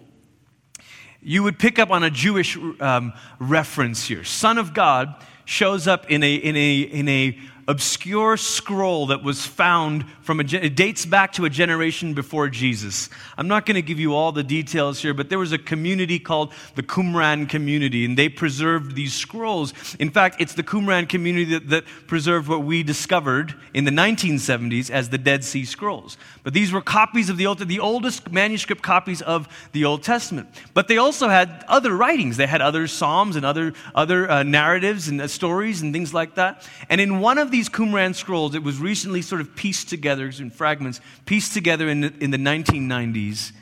you 1.24 1.42
would 1.42 1.58
pick 1.58 1.78
up 1.78 1.90
on 1.90 2.04
a 2.04 2.10
Jewish 2.10 2.56
um, 2.80 3.14
reference 3.38 4.06
here. 4.06 4.24
Son 4.24 4.58
of 4.58 4.74
God 4.74 5.14
shows 5.46 5.88
up 5.88 6.10
in 6.10 6.22
a, 6.22 6.34
in 6.34 6.56
a, 6.56 6.80
in 6.80 7.08
a 7.08 7.38
obscure 7.66 8.36
scroll 8.36 9.06
that 9.06 9.22
was 9.22 9.46
found 9.46 10.04
from 10.22 10.40
a, 10.40 10.44
it 10.44 10.76
dates 10.76 11.06
back 11.06 11.32
to 11.32 11.44
a 11.44 11.50
generation 11.50 12.14
before 12.14 12.48
Jesus. 12.48 13.10
I'm 13.36 13.48
not 13.48 13.66
going 13.66 13.76
to 13.76 13.82
give 13.82 14.00
you 14.00 14.14
all 14.14 14.32
the 14.32 14.42
details 14.42 15.00
here, 15.00 15.14
but 15.14 15.28
there 15.28 15.38
was 15.38 15.52
a 15.52 15.58
community 15.58 16.18
called 16.18 16.52
the 16.74 16.82
Qumran 16.82 17.48
community, 17.48 18.04
and 18.04 18.16
they 18.16 18.28
preserved 18.28 18.94
these 18.94 19.14
scrolls. 19.14 19.72
In 19.98 20.10
fact, 20.10 20.40
it's 20.40 20.54
the 20.54 20.62
Qumran 20.62 21.08
community 21.08 21.44
that, 21.52 21.68
that 21.68 21.84
preserved 22.06 22.48
what 22.48 22.64
we 22.64 22.82
discovered 22.82 23.54
in 23.72 23.84
the 23.84 23.90
1970s 23.90 24.90
as 24.90 25.10
the 25.10 25.18
Dead 25.18 25.44
Sea 25.44 25.64
Scrolls. 25.64 26.16
But 26.42 26.52
these 26.52 26.72
were 26.72 26.80
copies 26.80 27.28
of 27.28 27.36
the 27.36 27.46
Old, 27.46 27.58
the 27.58 27.80
oldest 27.80 28.30
manuscript 28.30 28.82
copies 28.82 29.22
of 29.22 29.48
the 29.72 29.84
Old 29.84 30.02
Testament. 30.02 30.48
But 30.74 30.88
they 30.88 30.98
also 30.98 31.28
had 31.28 31.64
other 31.68 31.96
writings. 31.96 32.36
They 32.36 32.46
had 32.46 32.60
other 32.60 32.86
psalms 32.86 33.36
and 33.36 33.44
other 33.44 33.72
other 33.94 34.30
uh, 34.30 34.42
narratives 34.42 35.08
and 35.08 35.20
uh, 35.20 35.28
stories 35.28 35.82
and 35.82 35.92
things 35.92 36.12
like 36.12 36.34
that. 36.34 36.68
And 36.88 37.00
in 37.00 37.20
one 37.20 37.38
of 37.38 37.50
these 37.54 37.68
Qumran 37.68 38.16
scrolls, 38.16 38.56
it 38.56 38.64
was 38.64 38.80
recently 38.80 39.22
sort 39.22 39.40
of 39.40 39.54
pieced 39.54 39.88
together 39.88 40.28
in 40.40 40.50
fragments, 40.50 41.00
pieced 41.24 41.54
together 41.54 41.88
in 41.88 42.00
the, 42.00 42.12
in 42.18 42.32
the 42.32 42.36
1990s. 42.36 43.52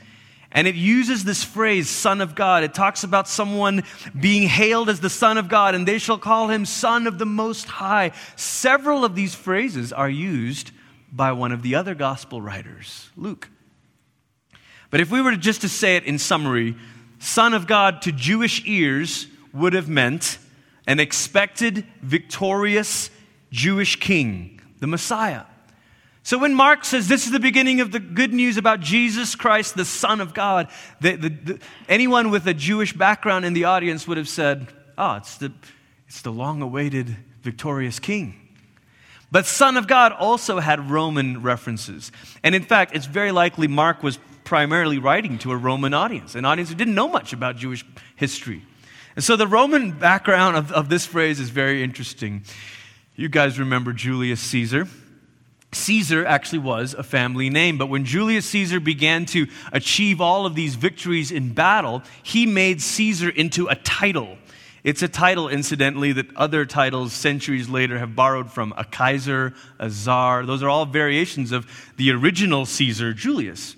And 0.51 0.67
it 0.67 0.73
uses 0.73 1.23
this 1.23 1.43
phrase, 1.43 1.91
Son 1.91 2.19
of 2.19 2.33
God. 2.33 2.63
It 2.63 2.73
talks 2.73 3.03
about 3.03 3.27
someone 3.27 3.83
being 4.19 4.47
hailed 4.47 4.89
as 4.89 4.99
the 4.99 5.11
Son 5.11 5.37
of 5.37 5.47
God, 5.47 5.75
and 5.75 5.87
they 5.87 5.99
shall 5.99 6.17
call 6.17 6.47
him 6.47 6.65
Son 6.65 7.05
of 7.05 7.19
the 7.19 7.27
Most 7.27 7.65
High. 7.65 8.13
Several 8.35 9.05
of 9.05 9.13
these 9.13 9.35
phrases 9.35 9.93
are 9.93 10.09
used 10.09 10.71
by 11.11 11.31
one 11.31 11.51
of 11.51 11.61
the 11.61 11.75
other 11.75 11.93
gospel 11.93 12.41
writers, 12.41 13.11
Luke. 13.15 13.47
But 14.89 15.01
if 15.01 15.11
we 15.11 15.21
were 15.21 15.35
just 15.35 15.61
to 15.61 15.69
say 15.69 15.97
it 15.97 16.05
in 16.05 16.17
summary, 16.17 16.75
Son 17.19 17.53
of 17.53 17.67
God 17.67 18.01
to 18.03 18.11
Jewish 18.11 18.63
ears 18.65 19.27
would 19.53 19.73
have 19.73 19.87
meant 19.87 20.39
an 20.87 20.99
expected, 20.99 21.85
victorious, 22.01 23.11
Jewish 23.53 23.97
king, 23.97 24.59
the 24.79 24.87
Messiah. 24.87 25.43
So 26.23 26.39
when 26.39 26.55
Mark 26.55 26.85
says 26.85 27.07
this 27.07 27.25
is 27.25 27.31
the 27.31 27.39
beginning 27.39 27.81
of 27.81 27.91
the 27.91 27.99
good 27.99 28.33
news 28.33 28.57
about 28.57 28.79
Jesus 28.79 29.35
Christ, 29.35 29.75
the 29.75 29.85
Son 29.85 30.21
of 30.21 30.33
God, 30.33 30.69
the, 30.99 31.15
the, 31.15 31.29
the, 31.29 31.59
anyone 31.87 32.31
with 32.31 32.47
a 32.47 32.53
Jewish 32.55 32.93
background 32.93 33.45
in 33.45 33.53
the 33.53 33.65
audience 33.65 34.07
would 34.07 34.17
have 34.17 34.27
said, 34.27 34.67
oh, 34.97 35.17
it's 35.17 35.37
the, 35.37 35.53
it's 36.07 36.23
the 36.23 36.31
long 36.31 36.63
awaited 36.63 37.15
victorious 37.43 37.99
king. 37.99 38.39
But 39.31 39.45
Son 39.45 39.77
of 39.77 39.87
God 39.87 40.13
also 40.13 40.59
had 40.59 40.89
Roman 40.89 41.43
references. 41.43 42.11
And 42.41 42.55
in 42.55 42.63
fact, 42.63 42.95
it's 42.95 43.05
very 43.05 43.31
likely 43.31 43.67
Mark 43.67 44.01
was 44.01 44.17
primarily 44.45 44.97
writing 44.97 45.37
to 45.39 45.51
a 45.51 45.57
Roman 45.57 45.93
audience, 45.93 46.33
an 46.33 46.45
audience 46.45 46.69
who 46.69 46.75
didn't 46.75 46.95
know 46.95 47.07
much 47.07 47.33
about 47.33 47.57
Jewish 47.57 47.85
history. 48.15 48.63
And 49.15 49.23
so 49.23 49.35
the 49.35 49.47
Roman 49.47 49.91
background 49.91 50.57
of, 50.57 50.71
of 50.71 50.89
this 50.89 51.05
phrase 51.05 51.39
is 51.39 51.51
very 51.51 51.83
interesting. 51.83 52.43
You 53.15 53.29
guys 53.29 53.59
remember 53.59 53.93
Julius 53.93 54.39
Caesar. 54.39 54.87
Caesar 55.71 56.25
actually 56.25 56.59
was 56.59 56.95
a 56.95 57.03
family 57.03 57.47
name, 57.47 57.77
but 57.77 57.85
when 57.85 58.05
Julius 58.05 58.47
Caesar 58.47 58.79
began 58.79 59.27
to 59.27 59.45
achieve 59.71 60.19
all 60.19 60.47
of 60.47 60.55
these 60.55 60.73
victories 60.73 61.31
in 61.31 61.53
battle, 61.53 62.01
he 62.23 62.47
made 62.47 62.81
Caesar 62.81 63.29
into 63.29 63.67
a 63.67 63.75
title. 63.75 64.37
It's 64.83 65.03
a 65.03 65.07
title, 65.07 65.47
incidentally, 65.47 66.11
that 66.13 66.35
other 66.35 66.65
titles 66.65 67.13
centuries 67.13 67.69
later 67.69 67.99
have 67.99 68.15
borrowed 68.15 68.51
from 68.51 68.73
a 68.77 68.83
Kaiser, 68.83 69.53
a 69.77 69.91
Czar. 69.91 70.43
Those 70.47 70.63
are 70.63 70.69
all 70.69 70.87
variations 70.87 71.51
of 71.51 71.67
the 71.97 72.11
original 72.11 72.65
Caesar, 72.65 73.13
Julius. 73.13 73.75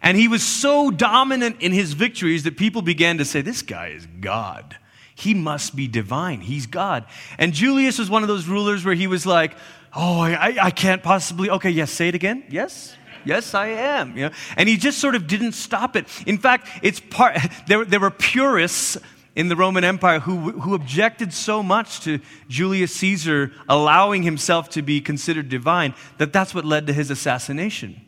And 0.00 0.16
he 0.16 0.28
was 0.28 0.44
so 0.44 0.92
dominant 0.92 1.56
in 1.60 1.72
his 1.72 1.94
victories 1.94 2.44
that 2.44 2.56
people 2.56 2.82
began 2.82 3.18
to 3.18 3.24
say, 3.24 3.40
This 3.40 3.62
guy 3.62 3.88
is 3.88 4.06
God. 4.20 4.76
He 5.18 5.34
must 5.34 5.74
be 5.74 5.88
divine. 5.88 6.40
He's 6.40 6.66
God. 6.66 7.04
And 7.38 7.52
Julius 7.52 7.98
was 7.98 8.08
one 8.08 8.22
of 8.22 8.28
those 8.28 8.46
rulers 8.46 8.84
where 8.84 8.94
he 8.94 9.08
was 9.08 9.26
like, 9.26 9.56
Oh, 9.92 10.20
I, 10.20 10.56
I 10.62 10.70
can't 10.70 11.02
possibly. 11.02 11.50
Okay, 11.50 11.70
yes, 11.70 11.90
say 11.90 12.06
it 12.06 12.14
again. 12.14 12.44
Yes? 12.48 12.94
Yes, 13.24 13.52
I 13.52 13.66
am. 13.66 14.16
You 14.16 14.26
know? 14.26 14.34
And 14.56 14.68
he 14.68 14.76
just 14.76 15.00
sort 15.00 15.16
of 15.16 15.26
didn't 15.26 15.52
stop 15.52 15.96
it. 15.96 16.06
In 16.24 16.38
fact, 16.38 16.68
it's 16.84 17.00
part, 17.00 17.36
there, 17.66 17.84
there 17.84 17.98
were 17.98 18.12
purists 18.12 18.96
in 19.34 19.48
the 19.48 19.56
Roman 19.56 19.82
Empire 19.82 20.20
who, 20.20 20.52
who 20.52 20.74
objected 20.74 21.32
so 21.32 21.64
much 21.64 21.98
to 22.00 22.20
Julius 22.48 22.94
Caesar 22.94 23.50
allowing 23.68 24.22
himself 24.22 24.68
to 24.70 24.82
be 24.82 25.00
considered 25.00 25.48
divine 25.48 25.94
that 26.18 26.32
that's 26.32 26.54
what 26.54 26.64
led 26.64 26.86
to 26.86 26.92
his 26.92 27.10
assassination. 27.10 28.00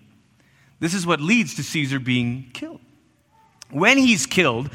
This 0.78 0.94
is 0.94 1.04
what 1.04 1.20
leads 1.20 1.56
to 1.56 1.64
Caesar 1.64 1.98
being 1.98 2.50
killed. 2.52 2.80
When 3.70 3.98
he's 3.98 4.26
killed, 4.26 4.70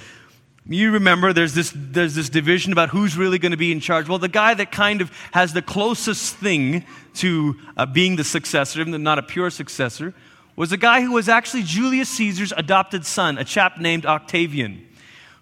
you 0.68 0.92
remember 0.92 1.32
there's 1.32 1.54
this, 1.54 1.72
there's 1.76 2.16
this 2.16 2.30
division 2.30 2.72
about 2.72 2.90
who's 2.90 3.16
really 3.16 3.38
going 3.38 3.52
to 3.52 3.58
be 3.58 3.72
in 3.72 3.80
charge. 3.80 4.10
Well, 4.10 4.18
the 4.18 4.28
guy 4.28 4.56
that 4.56 4.72
kind 4.72 5.00
of 5.00 5.12
has 5.32 5.54
the 5.54 5.62
closest 5.62 6.38
thing 6.38 6.86
to 7.16 7.56
uh, 7.78 7.86
being 7.86 8.16
the 8.16 8.24
successor, 8.24 8.82
even 8.82 9.04
not 9.04 9.20
a 9.20 9.24
pure 9.24 9.52
successor, 9.52 10.14
was 10.56 10.72
a 10.72 10.78
guy 10.78 11.02
who 11.02 11.12
was 11.12 11.30
actually 11.30 11.64
Julius 11.64 12.10
Caesar's 12.10 12.52
adopted 12.58 13.06
son, 13.06 13.38
a 13.38 13.44
chap 13.44 13.78
named 13.78 14.08
Octavian, 14.08 14.88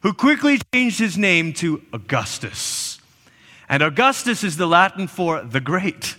who 0.02 0.12
quickly 0.12 0.60
changed 0.74 1.00
his 1.00 1.18
name 1.18 1.54
to 1.54 1.82
Augustus. 1.94 3.00
And 3.70 3.82
Augustus 3.82 4.44
is 4.44 4.58
the 4.58 4.68
Latin 4.68 5.08
for 5.08 5.42
the 5.42 5.62
great. 5.62 6.18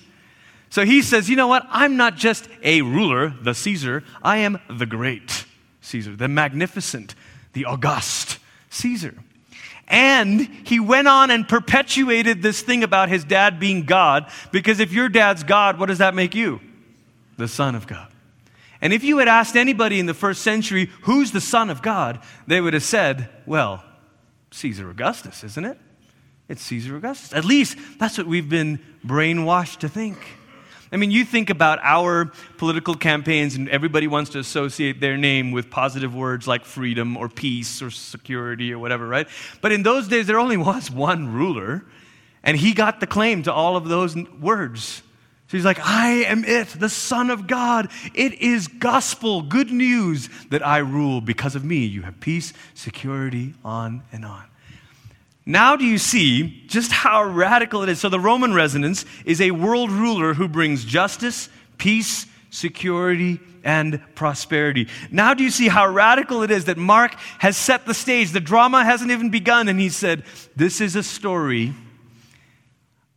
So 0.70 0.86
he 0.86 1.02
says, 1.02 1.28
you 1.28 1.36
know 1.36 1.46
what? 1.46 1.66
I'm 1.68 1.98
not 1.98 2.16
just 2.16 2.48
a 2.62 2.80
ruler, 2.80 3.28
the 3.28 3.54
Caesar, 3.54 4.02
I 4.22 4.38
am 4.38 4.58
the 4.70 4.86
great 4.86 5.44
Caesar, 5.82 6.16
the 6.16 6.26
magnificent, 6.26 7.14
the 7.52 7.66
august 7.66 8.38
Caesar. 8.74 9.14
And 9.86 10.40
he 10.64 10.80
went 10.80 11.08
on 11.08 11.30
and 11.30 11.46
perpetuated 11.46 12.42
this 12.42 12.62
thing 12.62 12.82
about 12.82 13.08
his 13.08 13.24
dad 13.24 13.60
being 13.60 13.84
God, 13.84 14.30
because 14.50 14.80
if 14.80 14.92
your 14.92 15.08
dad's 15.08 15.44
God, 15.44 15.78
what 15.78 15.86
does 15.86 15.98
that 15.98 16.14
make 16.14 16.34
you? 16.34 16.60
The 17.36 17.48
Son 17.48 17.74
of 17.74 17.86
God. 17.86 18.10
And 18.80 18.92
if 18.92 19.04
you 19.04 19.18
had 19.18 19.28
asked 19.28 19.56
anybody 19.56 19.98
in 19.98 20.06
the 20.06 20.14
first 20.14 20.42
century, 20.42 20.90
who's 21.02 21.32
the 21.32 21.40
Son 21.40 21.70
of 21.70 21.82
God, 21.82 22.20
they 22.46 22.60
would 22.60 22.74
have 22.74 22.82
said, 22.82 23.28
well, 23.46 23.84
Caesar 24.52 24.90
Augustus, 24.90 25.44
isn't 25.44 25.64
it? 25.64 25.78
It's 26.48 26.62
Caesar 26.62 26.96
Augustus. 26.96 27.32
At 27.32 27.44
least 27.44 27.78
that's 27.98 28.18
what 28.18 28.26
we've 28.26 28.48
been 28.48 28.78
brainwashed 29.04 29.78
to 29.78 29.88
think. 29.88 30.18
I 30.94 30.96
mean, 30.96 31.10
you 31.10 31.24
think 31.24 31.50
about 31.50 31.80
our 31.82 32.26
political 32.56 32.94
campaigns, 32.94 33.56
and 33.56 33.68
everybody 33.68 34.06
wants 34.06 34.30
to 34.30 34.38
associate 34.38 35.00
their 35.00 35.16
name 35.16 35.50
with 35.50 35.68
positive 35.68 36.14
words 36.14 36.46
like 36.46 36.64
freedom 36.64 37.16
or 37.16 37.28
peace 37.28 37.82
or 37.82 37.90
security 37.90 38.72
or 38.72 38.78
whatever, 38.78 39.08
right? 39.08 39.26
But 39.60 39.72
in 39.72 39.82
those 39.82 40.06
days, 40.06 40.28
there 40.28 40.38
only 40.38 40.56
was 40.70 40.92
one 40.92 41.32
ruler, 41.32 41.84
and 42.44 42.56
he 42.56 42.74
got 42.74 43.00
the 43.00 43.08
claim 43.08 43.42
to 43.42 43.52
all 43.52 43.76
of 43.76 43.88
those 43.88 44.14
words. 44.40 45.02
So 45.48 45.56
he's 45.56 45.64
like, 45.64 45.80
I 45.80 46.24
am 46.26 46.44
it, 46.44 46.68
the 46.68 46.88
Son 46.88 47.28
of 47.28 47.48
God. 47.48 47.90
It 48.14 48.34
is 48.34 48.68
gospel, 48.68 49.42
good 49.42 49.72
news 49.72 50.28
that 50.50 50.64
I 50.64 50.78
rule. 50.78 51.20
Because 51.20 51.56
of 51.56 51.64
me, 51.64 51.78
you 51.84 52.02
have 52.02 52.20
peace, 52.20 52.52
security, 52.74 53.54
on 53.64 54.04
and 54.12 54.24
on. 54.24 54.44
Now, 55.46 55.76
do 55.76 55.84
you 55.84 55.98
see 55.98 56.64
just 56.68 56.90
how 56.90 57.22
radical 57.22 57.82
it 57.82 57.88
is? 57.90 58.00
So, 58.00 58.08
the 58.08 58.20
Roman 58.20 58.54
residence 58.54 59.04
is 59.26 59.40
a 59.40 59.50
world 59.50 59.90
ruler 59.90 60.32
who 60.32 60.48
brings 60.48 60.84
justice, 60.84 61.50
peace, 61.76 62.26
security, 62.48 63.40
and 63.62 64.00
prosperity. 64.14 64.88
Now, 65.10 65.34
do 65.34 65.44
you 65.44 65.50
see 65.50 65.68
how 65.68 65.86
radical 65.86 66.42
it 66.42 66.50
is 66.50 66.64
that 66.64 66.78
Mark 66.78 67.14
has 67.38 67.56
set 67.56 67.84
the 67.84 67.94
stage? 67.94 68.30
The 68.30 68.40
drama 68.40 68.84
hasn't 68.84 69.10
even 69.10 69.30
begun, 69.30 69.68
and 69.68 69.78
he 69.78 69.90
said, 69.90 70.24
This 70.56 70.80
is 70.80 70.96
a 70.96 71.02
story 71.02 71.74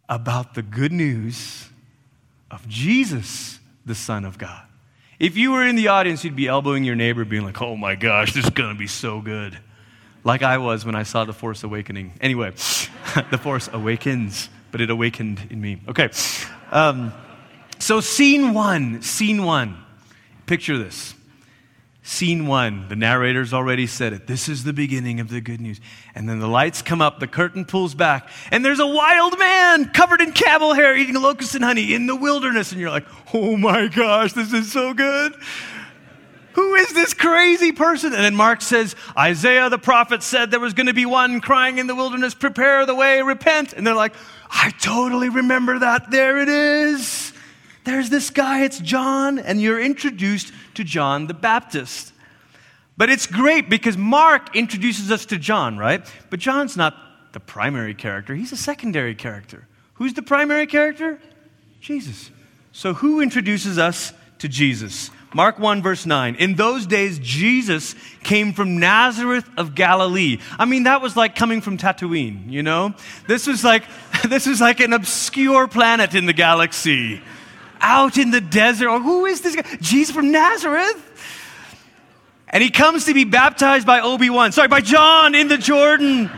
about 0.10 0.54
the 0.54 0.64
good 0.64 0.92
news 0.92 1.70
of 2.52 2.68
Jesus, 2.68 3.60
the 3.86 3.96
Son 3.96 4.26
of 4.26 4.38
God. 4.38 4.64
If 5.18 5.38
you 5.38 5.52
were 5.52 5.66
in 5.66 5.76
the 5.78 5.88
audience, 5.88 6.24
you'd 6.24 6.36
be 6.36 6.48
elbowing 6.48 6.84
your 6.84 6.96
neighbor, 6.96 7.24
being 7.24 7.44
like, 7.44 7.62
Oh 7.62 7.78
my 7.78 7.96
gosh, 7.96 8.34
this 8.34 8.44
is 8.44 8.52
going 8.52 8.74
to 8.74 8.80
be 8.80 8.88
so 8.88 9.22
good 9.22 9.58
like 10.24 10.44
I 10.44 10.58
was 10.58 10.86
when 10.86 10.96
I 10.96 11.04
saw 11.04 11.26
The 11.26 11.34
Force 11.34 11.64
Awakening. 11.64 12.14
Anyway, 12.22 12.52
The 13.32 13.40
Force 13.42 13.70
Awakens, 13.72 14.50
but 14.72 14.82
it 14.82 14.90
awakened 14.90 15.48
in 15.50 15.62
me. 15.62 15.82
Okay. 15.88 16.10
Um, 16.72 17.14
so, 17.80 18.02
scene 18.02 18.54
one, 18.54 19.02
scene 19.02 19.44
one. 19.44 19.78
Picture 20.46 20.78
this. 20.78 21.14
Scene 22.08 22.48
one, 22.48 22.88
the 22.88 22.96
narrator's 22.96 23.54
already 23.54 23.86
said 23.86 24.14
it. 24.14 24.28
This 24.28 24.48
is 24.48 24.64
the 24.64 24.72
beginning 24.72 25.20
of 25.20 25.28
the 25.28 25.42
good 25.42 25.60
news. 25.60 25.82
And 26.16 26.28
then 26.30 26.40
the 26.40 26.48
lights 26.48 26.82
come 26.82 27.02
up, 27.02 27.20
the 27.20 27.28
curtain 27.28 27.66
pulls 27.66 27.96
back, 27.96 28.30
and 28.50 28.64
there's 28.64 28.80
a 28.80 28.88
wild 28.88 29.38
man 29.38 29.90
covered 29.90 30.22
in 30.22 30.32
camel 30.32 30.74
hair 30.74 30.96
eating 30.96 31.16
locusts 31.16 31.54
and 31.54 31.66
honey 31.66 31.94
in 31.94 32.08
the 32.08 32.16
wilderness. 32.16 32.72
And 32.72 32.80
you're 32.80 32.92
like, 32.92 33.06
oh 33.34 33.58
my 33.58 33.90
gosh, 33.90 34.32
this 34.32 34.54
is 34.54 34.72
so 34.72 34.94
good. 34.94 35.36
Who 36.58 36.74
is 36.74 36.92
this 36.92 37.14
crazy 37.14 37.72
person? 37.72 38.14
And 38.14 38.24
then 38.24 38.36
Mark 38.36 38.64
says, 38.64 38.96
Isaiah 39.16 39.70
the 39.70 39.78
prophet 39.78 40.24
said 40.24 40.50
there 40.50 40.60
was 40.60 40.74
going 40.74 40.88
to 40.88 40.94
be 40.94 41.06
one 41.06 41.40
crying 41.40 41.78
in 41.78 41.86
the 41.86 41.94
wilderness, 41.94 42.34
prepare 42.34 42.84
the 42.88 42.96
way, 42.96 43.22
repent. 43.22 43.74
And 43.74 43.86
they're 43.86 43.94
like, 43.94 44.16
I 44.50 44.72
totally 44.72 45.30
remember 45.30 45.78
that. 45.78 46.10
There 46.10 46.40
it 46.40 46.50
is. 46.50 47.32
There's 47.84 48.10
this 48.10 48.32
guy, 48.32 48.64
it's 48.64 48.80
John. 48.80 49.38
And 49.38 49.62
you're 49.62 49.80
introduced 49.80 50.52
to 50.74 50.84
John 50.84 51.28
the 51.28 51.36
Baptist. 51.36 52.12
But 52.98 53.12
it's 53.12 53.28
great 53.28 53.70
because 53.70 53.96
Mark 53.96 54.56
introduces 54.56 55.12
us 55.12 55.28
to 55.28 55.38
John, 55.38 55.78
right? 55.78 56.04
But 56.32 56.40
John's 56.40 56.76
not 56.76 56.96
the 57.34 57.40
primary 57.40 57.94
character, 57.94 58.34
he's 58.34 58.52
a 58.52 58.58
secondary 58.58 59.14
character. 59.14 59.68
Who's 59.94 60.16
the 60.16 60.24
primary 60.24 60.66
character? 60.66 61.20
Jesus. 61.82 62.32
So 62.72 62.96
who 62.96 63.22
introduces 63.22 63.78
us 63.78 64.12
to 64.40 64.48
Jesus? 64.48 65.12
Mark 65.34 65.60
1, 65.60 65.82
verse 65.82 66.06
9. 66.06 66.36
In 66.36 66.56
those 66.56 66.86
days, 66.86 67.20
Jesus 67.20 67.96
came 68.24 68.54
from 68.54 68.80
Nazareth 68.80 69.48
of 69.58 69.76
Galilee. 69.76 70.40
I 70.58 70.66
mean, 70.66 70.84
that 70.84 71.02
was 71.02 71.18
like 71.18 71.36
coming 71.36 71.60
from 71.60 71.78
Tatooine, 71.78 72.50
you 72.50 72.64
know? 72.64 72.94
This 73.28 73.46
was 73.46 73.64
like, 73.64 73.84
this 74.30 74.48
was 74.48 74.62
like 74.62 74.80
an 74.80 74.94
obscure 74.94 75.68
planet 75.68 76.16
in 76.16 76.26
the 76.26 76.34
galaxy. 76.34 77.22
Out 77.82 78.18
in 78.18 78.32
the 78.32 78.42
desert. 78.42 78.88
Oh, 78.90 79.00
who 79.00 79.26
is 79.26 79.42
this 79.42 79.56
guy? 79.56 79.64
Jesus 79.82 80.16
from 80.16 80.32
Nazareth? 80.32 81.04
And 82.50 82.64
he 82.64 82.70
comes 82.70 83.06
to 83.06 83.14
be 83.14 83.26
baptized 83.26 83.86
by 83.86 84.00
Obi 84.00 84.30
Wan, 84.30 84.54
sorry, 84.54 84.70
by 84.70 84.82
John 84.82 85.36
in 85.36 85.50
the 85.50 85.58
Jordan. 85.58 86.32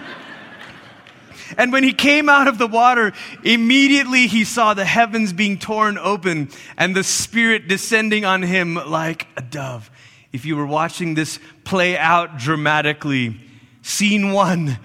And 1.59 1.73
when 1.73 1.83
he 1.83 1.91
came 1.91 2.29
out 2.29 2.47
of 2.47 2.57
the 2.57 2.67
water, 2.67 3.11
immediately 3.43 4.27
he 4.27 4.45
saw 4.45 4.73
the 4.73 4.85
heavens 4.85 5.33
being 5.33 5.59
torn 5.59 5.97
open 5.97 6.49
and 6.77 6.95
the 6.95 7.03
Spirit 7.03 7.67
descending 7.67 8.23
on 8.23 8.43
him 8.43 8.75
like 8.75 9.27
a 9.35 9.41
dove. 9.41 9.91
If 10.31 10.45
you 10.45 10.55
were 10.55 10.65
watching 10.65 11.15
this 11.15 11.37
play 11.65 11.97
out 11.97 12.37
dramatically, 12.37 13.41
scene 13.81 14.31
one, 14.31 14.79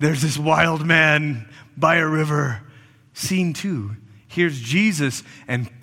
there's 0.00 0.20
this 0.20 0.36
wild 0.36 0.84
man 0.84 1.48
by 1.78 1.96
a 1.96 2.06
river. 2.06 2.60
Scene 3.14 3.54
two, 3.54 3.96
here's 4.26 4.60
Jesus, 4.60 5.22
and 5.48 5.70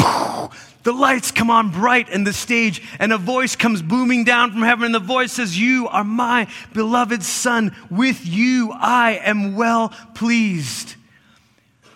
the 0.84 0.91
lights 0.91 1.31
come 1.31 1.49
on 1.49 1.71
bright 1.71 2.10
in 2.10 2.23
the 2.23 2.34
stage, 2.34 2.81
and 2.99 3.12
a 3.12 3.17
voice 3.17 3.55
comes 3.55 3.81
booming 3.81 4.23
down 4.23 4.51
from 4.51 4.62
heaven, 4.62 4.86
and 4.86 4.95
the 4.95 4.99
voice 4.99 5.34
says, 5.34 5.60
You 5.60 5.88
are 5.88 6.03
my 6.03 6.47
beloved 6.73 7.23
Son. 7.23 7.75
With 7.89 8.25
you 8.25 8.71
I 8.73 9.19
am 9.23 9.55
well 9.55 9.89
pleased. 10.13 10.95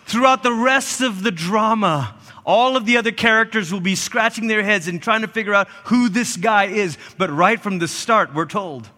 Throughout 0.06 0.42
the 0.42 0.52
rest 0.52 1.00
of 1.00 1.22
the 1.22 1.30
drama, 1.30 2.16
all 2.44 2.76
of 2.76 2.84
the 2.84 2.96
other 2.96 3.12
characters 3.12 3.72
will 3.72 3.80
be 3.80 3.94
scratching 3.94 4.48
their 4.48 4.64
heads 4.64 4.88
and 4.88 5.00
trying 5.00 5.20
to 5.20 5.28
figure 5.28 5.54
out 5.54 5.68
who 5.84 6.08
this 6.08 6.36
guy 6.36 6.64
is. 6.64 6.98
But 7.16 7.30
right 7.30 7.60
from 7.60 7.78
the 7.78 7.86
start, 7.86 8.34
we're 8.34 8.46
told. 8.46 8.88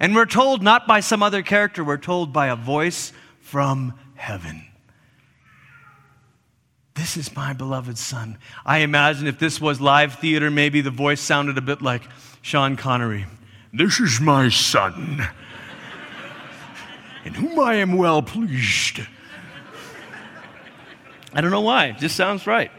And 0.00 0.14
we're 0.14 0.26
told 0.26 0.62
not 0.62 0.86
by 0.86 1.00
some 1.00 1.22
other 1.22 1.42
character, 1.42 1.84
we're 1.84 1.96
told 1.98 2.32
by 2.32 2.48
a 2.48 2.56
voice 2.56 3.12
from 3.40 3.94
heaven. 4.14 4.65
This 6.96 7.18
is 7.18 7.36
my 7.36 7.52
beloved 7.52 7.98
son. 7.98 8.38
I 8.64 8.78
imagine 8.78 9.26
if 9.26 9.38
this 9.38 9.60
was 9.60 9.80
live 9.80 10.14
theater, 10.18 10.50
maybe 10.50 10.80
the 10.80 10.90
voice 10.90 11.20
sounded 11.20 11.58
a 11.58 11.60
bit 11.60 11.82
like 11.82 12.02
Sean 12.40 12.76
Connery. 12.76 13.26
This 13.72 14.00
is 14.00 14.18
my 14.18 14.48
son, 14.48 15.28
in 17.26 17.34
whom 17.34 17.58
I 17.60 17.74
am 17.74 17.98
well 17.98 18.22
pleased. 18.22 19.00
I 21.34 21.42
don't 21.42 21.50
know 21.50 21.60
why, 21.60 21.88
it 21.88 21.98
just 21.98 22.16
sounds 22.16 22.46
right. 22.46 22.70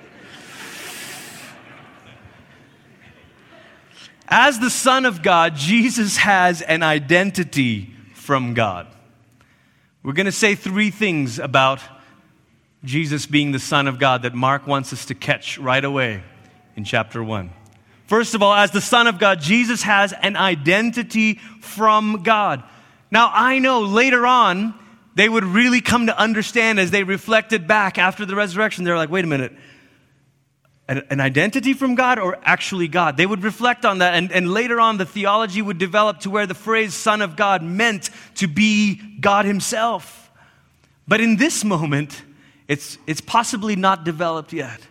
As 4.28 4.58
the 4.60 4.72
Son 4.72 5.06
of 5.06 5.22
God, 5.22 5.56
Jesus 5.56 6.18
has 6.18 6.64
an 6.64 6.82
identity 6.82 7.94
from 8.14 8.56
God. 8.56 8.88
We're 10.02 10.14
going 10.14 10.26
to 10.26 10.32
say 10.32 10.56
three 10.56 10.90
things 10.90 11.38
about 11.38 11.82
Jesus 12.84 13.26
being 13.26 13.52
the 13.52 13.60
Son 13.60 13.88
of 13.88 14.00
God 14.00 14.22
that 14.22 14.34
Mark 14.34 14.68
wants 14.68 14.94
us 14.94 15.06
to 15.06 15.16
catch 15.16 15.58
right 15.58 15.84
away 15.84 16.24
in 16.76 16.84
chapter 16.84 17.24
1. 17.24 17.50
First 18.06 18.36
of 18.36 18.42
all, 18.42 18.54
as 18.54 18.72
the 18.72 18.82
Son 18.82 19.08
of 19.08 19.20
God, 19.20 19.42
Jesus 19.42 19.82
has 19.82 20.14
an 20.14 20.36
identity 20.38 21.36
from 21.60 22.24
God. 22.24 22.64
Now, 23.12 23.32
I 23.34 23.60
know 23.60 23.82
later 23.82 24.26
on, 24.26 24.74
they 25.16 25.28
would 25.28 25.44
really 25.44 25.82
come 25.82 26.06
to 26.06 26.18
understand 26.18 26.80
as 26.80 26.92
they 26.92 27.04
reflected 27.04 27.68
back 27.68 27.98
after 27.98 28.26
the 28.26 28.36
resurrection. 28.36 28.84
They're 28.84 28.96
like, 28.96 29.10
wait 29.10 29.26
a 29.26 29.28
minute. 29.28 29.54
an, 30.88 31.04
an 31.10 31.20
identity 31.20 31.74
from 31.74 31.96
God 31.96 32.20
or 32.20 32.38
actually 32.44 32.88
God. 32.88 33.18
They 33.18 33.26
would 33.26 33.44
reflect 33.44 33.86
on 33.86 33.98
that, 33.98 34.14
and, 34.14 34.32
and 34.32 34.54
later 34.54 34.80
on, 34.80 34.98
the 34.98 35.06
theology 35.06 35.62
would 35.62 35.78
develop 35.78 36.22
to 36.22 36.30
where 36.30 36.46
the 36.46 36.54
phrase 36.54 36.94
Son 36.94 37.22
of 37.22 37.36
God 37.36 37.62
meant 37.62 38.10
to 38.36 38.48
be 38.48 38.96
God 39.20 39.46
Himself. 39.46 40.32
But 41.08 41.22
in 41.22 41.38
this 41.38 41.64
moment, 41.64 42.22
it's, 42.68 42.98
it's 43.08 43.22
possibly 43.22 43.76
not 43.76 44.04
developed 44.04 44.54
yet. 44.54 44.82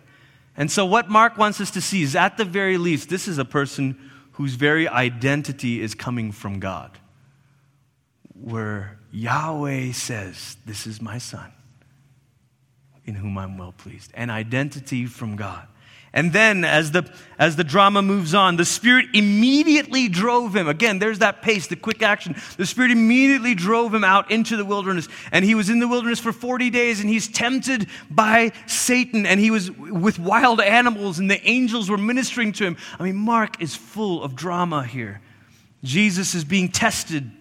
And 0.57 0.71
so, 0.71 0.87
what 0.87 1.11
Mark 1.11 1.37
wants 1.37 1.61
us 1.61 1.71
to 1.73 1.81
see 1.81 2.03
is 2.03 2.17
at 2.17 2.39
the 2.39 2.45
very 2.45 2.79
least, 2.79 3.09
this 3.09 3.29
is 3.29 3.39
a 3.39 3.45
person 3.45 3.99
whose 4.33 4.55
very 4.55 4.89
identity 4.89 5.81
is 5.81 5.95
coming 5.95 6.33
from 6.33 6.61
God, 6.61 6.99
where 8.35 8.99
Yahweh 9.12 9.93
says, 9.93 10.57
This 10.65 10.87
is 10.87 11.03
my 11.03 11.19
son, 11.19 11.53
in 13.05 13.15
whom 13.15 13.37
I'm 13.37 13.59
well 13.59 13.73
pleased. 13.73 14.11
An 14.15 14.31
identity 14.31 15.07
from 15.07 15.37
God. 15.37 15.67
And 16.16 16.33
then, 16.33 16.64
as 16.64 16.92
the, 16.92 17.07
as 17.38 17.57
the 17.57 17.62
drama 17.62 18.00
moves 18.00 18.33
on, 18.33 18.57
the 18.57 18.64
Spirit 18.64 19.09
immediately 19.12 20.09
drove 20.09 20.57
him. 20.57 20.66
Again, 20.66 20.98
there's 20.98 21.18
that 21.18 21.42
pace, 21.42 21.66
the 21.66 21.76
quick 21.76 22.02
action. 22.02 22.35
The 22.57 22.64
Spirit 22.64 22.90
immediately 22.90 23.55
drove 23.55 23.92
him 23.92 24.02
out 24.02 24.31
into 24.31 24.57
the 24.57 24.64
wilderness. 24.64 25.09
And 25.31 25.44
he 25.44 25.55
was 25.55 25.68
in 25.68 25.79
the 25.79 25.87
wilderness 25.87 26.18
for 26.18 26.33
40 26.33 26.70
days, 26.70 27.00
and 27.00 27.11
he's 27.11 27.29
tempted 27.29 27.88
by 28.11 28.52
Satan, 28.66 29.26
and 29.26 29.38
he 29.38 29.50
was 29.50 29.70
with 29.70 30.18
wild 30.18 30.62
animals, 30.62 31.18
and 31.18 31.31
the 31.31 31.46
angels 31.46 31.90
were 31.90 31.98
ministering 31.98 32.52
to 32.52 32.64
him. 32.64 32.79
I 32.98 33.02
mean, 33.02 33.16
Mark 33.16 33.61
is 33.61 33.76
full 33.76 34.24
of 34.24 34.35
drama 34.35 34.85
here. 34.85 35.20
Jesus 35.85 36.35
is 36.35 36.44
being 36.44 36.70
tested 36.70 37.36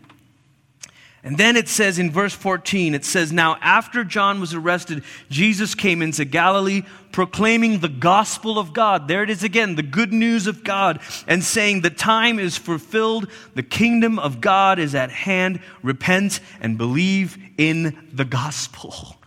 and 1.25 1.39
then 1.39 1.57
it 1.57 1.67
says 1.67 1.97
in 1.97 2.11
verse 2.11 2.35
14, 2.35 2.93
it 2.93 3.03
says, 3.03 3.33
Now 3.33 3.57
after 3.59 4.03
John 4.03 4.39
was 4.39 4.53
arrested, 4.53 5.03
Jesus 5.27 5.73
came 5.73 6.03
into 6.03 6.23
Galilee 6.23 6.83
proclaiming 7.11 7.79
the 7.79 7.89
gospel 7.89 8.59
of 8.59 8.73
God. 8.73 9.07
There 9.07 9.23
it 9.23 9.31
is 9.31 9.41
again, 9.41 9.73
the 9.73 9.81
good 9.81 10.13
news 10.13 10.45
of 10.45 10.63
God, 10.63 10.99
and 11.25 11.43
saying, 11.43 11.81
The 11.81 11.89
time 11.89 12.37
is 12.37 12.59
fulfilled, 12.59 13.27
the 13.55 13.63
kingdom 13.63 14.19
of 14.19 14.39
God 14.39 14.77
is 14.77 14.93
at 14.93 15.09
hand. 15.09 15.61
Repent 15.81 16.41
and 16.61 16.77
believe 16.77 17.39
in 17.57 18.07
the 18.13 18.25
gospel. 18.25 19.17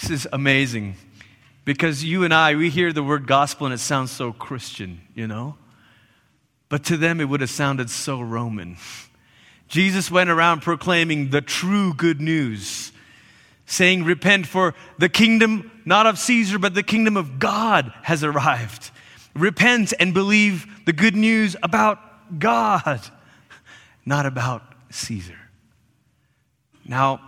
This 0.00 0.10
is 0.10 0.28
amazing 0.32 0.96
because 1.66 2.02
you 2.02 2.24
and 2.24 2.32
I, 2.32 2.54
we 2.54 2.70
hear 2.70 2.90
the 2.90 3.02
word 3.02 3.26
gospel 3.26 3.66
and 3.66 3.74
it 3.74 3.80
sounds 3.80 4.10
so 4.10 4.32
Christian, 4.32 5.02
you 5.14 5.26
know? 5.26 5.56
But 6.70 6.84
to 6.84 6.96
them, 6.96 7.20
it 7.20 7.26
would 7.26 7.42
have 7.42 7.50
sounded 7.50 7.90
so 7.90 8.18
Roman. 8.18 8.78
Jesus 9.70 10.10
went 10.10 10.28
around 10.30 10.62
proclaiming 10.62 11.30
the 11.30 11.40
true 11.40 11.94
good 11.94 12.20
news, 12.20 12.90
saying, 13.66 14.02
Repent, 14.02 14.46
for 14.46 14.74
the 14.98 15.08
kingdom, 15.08 15.70
not 15.84 16.06
of 16.06 16.18
Caesar, 16.18 16.58
but 16.58 16.74
the 16.74 16.82
kingdom 16.82 17.16
of 17.16 17.38
God 17.38 17.92
has 18.02 18.24
arrived. 18.24 18.90
Repent 19.34 19.94
and 20.00 20.12
believe 20.12 20.66
the 20.86 20.92
good 20.92 21.14
news 21.14 21.54
about 21.62 22.00
God, 22.40 23.00
not 24.04 24.26
about 24.26 24.62
Caesar. 24.90 25.38
Now, 26.84 27.20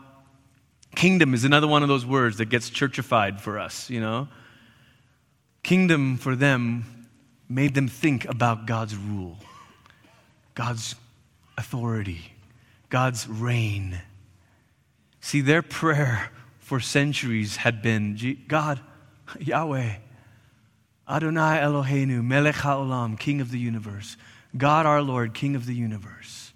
kingdom 0.97 1.35
is 1.35 1.45
another 1.45 1.69
one 1.69 1.85
of 1.85 1.89
those 1.89 2.05
words 2.05 2.39
that 2.39 2.47
gets 2.47 2.71
churchified 2.71 3.41
for 3.41 3.57
us, 3.61 3.89
you 3.89 4.01
know? 4.01 4.27
Kingdom 5.63 6.17
for 6.17 6.35
them 6.35 7.07
made 7.49 7.75
them 7.75 7.87
think 7.87 8.25
about 8.25 8.67
God's 8.67 8.97
rule, 8.97 9.39
God's 10.57 10.97
authority, 11.57 12.32
God's 12.93 13.27
reign. 13.27 14.03
See, 15.19 15.41
their 15.41 15.63
prayer 15.63 16.29
for 16.59 16.79
centuries 16.79 17.57
had 17.57 17.81
been 17.81 18.45
God, 18.49 18.81
Yahweh, 19.41 19.95
Adonai 21.09 21.57
Eloheinu, 21.63 22.23
Melech 22.23 22.57
HaOlam, 22.57 23.19
King 23.19 23.41
of 23.41 23.51
the 23.51 23.59
universe. 23.59 24.19
God 24.59 24.85
our 24.85 25.01
Lord, 25.01 25.33
King 25.33 25.57
of 25.57 25.65
the 25.65 25.75
universe. 25.75 26.53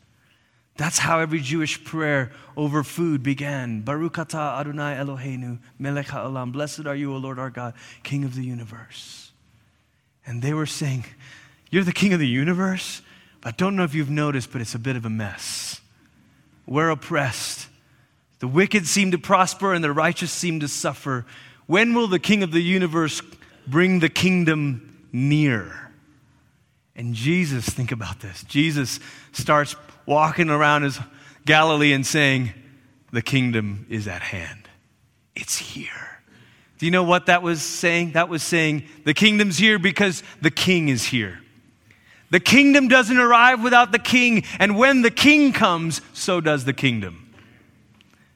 That's 0.76 0.98
how 0.98 1.20
every 1.20 1.40
Jewish 1.40 1.82
prayer 1.82 2.32
over 2.54 2.84
food 2.84 3.22
began. 3.22 3.80
Baruch 3.80 4.18
Adonai 4.18 4.94
Eloheinu, 4.94 5.58
Melech 5.78 6.08
HaOlam. 6.08 6.52
Blessed 6.52 6.84
are 6.84 6.94
you, 6.94 7.14
O 7.14 7.16
Lord 7.16 7.38
our 7.38 7.48
God, 7.48 7.72
King 8.02 8.24
of 8.24 8.34
the 8.34 8.44
universe. 8.44 9.32
And 10.26 10.42
they 10.42 10.52
were 10.52 10.66
saying, 10.66 11.06
You're 11.70 11.82
the 11.82 11.92
King 11.92 12.12
of 12.12 12.20
the 12.20 12.28
universe? 12.28 13.00
I 13.42 13.52
don't 13.52 13.74
know 13.74 13.84
if 13.84 13.94
you've 13.94 14.10
noticed, 14.10 14.52
but 14.52 14.60
it's 14.60 14.74
a 14.74 14.78
bit 14.78 14.96
of 14.96 15.06
a 15.06 15.10
mess. 15.10 15.80
We're 16.66 16.90
oppressed. 16.90 17.68
The 18.38 18.48
wicked 18.48 18.86
seem 18.86 19.12
to 19.12 19.18
prosper 19.18 19.72
and 19.72 19.82
the 19.82 19.92
righteous 19.92 20.32
seem 20.32 20.60
to 20.60 20.68
suffer. 20.68 21.24
When 21.66 21.94
will 21.94 22.08
the 22.08 22.18
King 22.18 22.42
of 22.42 22.50
the 22.50 22.60
universe 22.60 23.22
bring 23.66 24.00
the 24.00 24.08
kingdom 24.08 25.06
near? 25.12 25.90
And 26.94 27.14
Jesus, 27.14 27.68
think 27.68 27.92
about 27.92 28.20
this. 28.20 28.42
Jesus 28.44 29.00
starts 29.32 29.76
walking 30.06 30.50
around 30.50 30.82
his 30.82 30.98
Galilee 31.44 31.92
and 31.92 32.06
saying, 32.06 32.52
The 33.12 33.22
kingdom 33.22 33.86
is 33.88 34.08
at 34.08 34.22
hand. 34.22 34.68
It's 35.34 35.58
here. 35.58 36.20
Do 36.78 36.86
you 36.86 36.92
know 36.92 37.04
what 37.04 37.26
that 37.26 37.42
was 37.42 37.62
saying? 37.62 38.12
That 38.12 38.28
was 38.28 38.42
saying, 38.42 38.84
The 39.04 39.14
kingdom's 39.14 39.58
here 39.58 39.78
because 39.78 40.22
the 40.40 40.50
king 40.50 40.88
is 40.88 41.04
here. 41.04 41.40
The 42.36 42.40
kingdom 42.40 42.88
doesn't 42.88 43.16
arrive 43.16 43.62
without 43.62 43.92
the 43.92 43.98
king, 43.98 44.44
and 44.58 44.76
when 44.76 45.00
the 45.00 45.10
king 45.10 45.54
comes, 45.54 46.02
so 46.12 46.38
does 46.38 46.66
the 46.66 46.74
kingdom. 46.74 47.32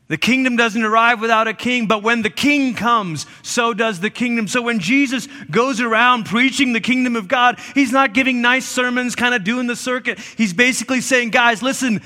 The 0.08 0.16
kingdom 0.16 0.56
doesn't 0.56 0.82
arrive 0.82 1.20
without 1.20 1.48
a 1.48 1.52
king, 1.52 1.84
but 1.84 2.02
when 2.02 2.22
the 2.22 2.30
king 2.30 2.72
comes, 2.72 3.26
so 3.42 3.74
does 3.74 4.00
the 4.00 4.08
kingdom. 4.08 4.48
So 4.48 4.62
when 4.62 4.78
Jesus 4.78 5.28
goes 5.50 5.82
around 5.82 6.24
preaching 6.24 6.72
the 6.72 6.80
kingdom 6.80 7.14
of 7.14 7.28
God, 7.28 7.58
he's 7.74 7.92
not 7.92 8.14
giving 8.14 8.40
nice 8.40 8.64
sermons, 8.64 9.14
kind 9.14 9.34
of 9.34 9.44
doing 9.44 9.66
the 9.66 9.76
circuit. 9.76 10.18
He's 10.18 10.54
basically 10.54 11.02
saying, 11.02 11.28
guys, 11.28 11.62
listen, 11.62 12.00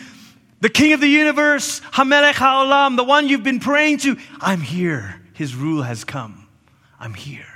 the 0.62 0.70
king 0.70 0.94
of 0.94 1.00
the 1.00 1.06
universe, 1.06 1.78
Hamelech 1.92 2.32
HaOlam, 2.32 2.96
the 2.96 3.04
one 3.04 3.28
you've 3.28 3.44
been 3.44 3.60
praying 3.60 3.98
to, 3.98 4.16
I'm 4.40 4.62
here. 4.62 5.22
His 5.32 5.54
rule 5.54 5.82
has 5.82 6.02
come. 6.02 6.48
I'm 6.98 7.14
here. 7.14 7.53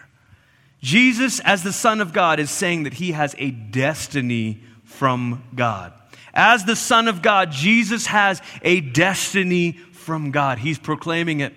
Jesus, 0.81 1.41
as 1.41 1.63
the 1.63 1.73
Son 1.73 2.01
of 2.01 2.13
God, 2.13 2.39
is 2.39 2.51
saying 2.51 2.85
that 2.85 2.95
he 2.95 3.13
has 3.13 3.35
a 3.39 3.51
destiny 3.51 4.63
from 4.85 5.43
God. 5.55 5.93
As 6.33 6.65
the 6.65 6.77
Son 6.77 7.09
of 7.09 7.21
God, 7.21 7.51
Jesus 7.51 8.07
has 8.07 8.41
a 8.63 8.81
destiny 8.81 9.73
from 9.73 10.31
God. 10.31 10.59
He's 10.59 10.79
proclaiming 10.79 11.41
it. 11.41 11.53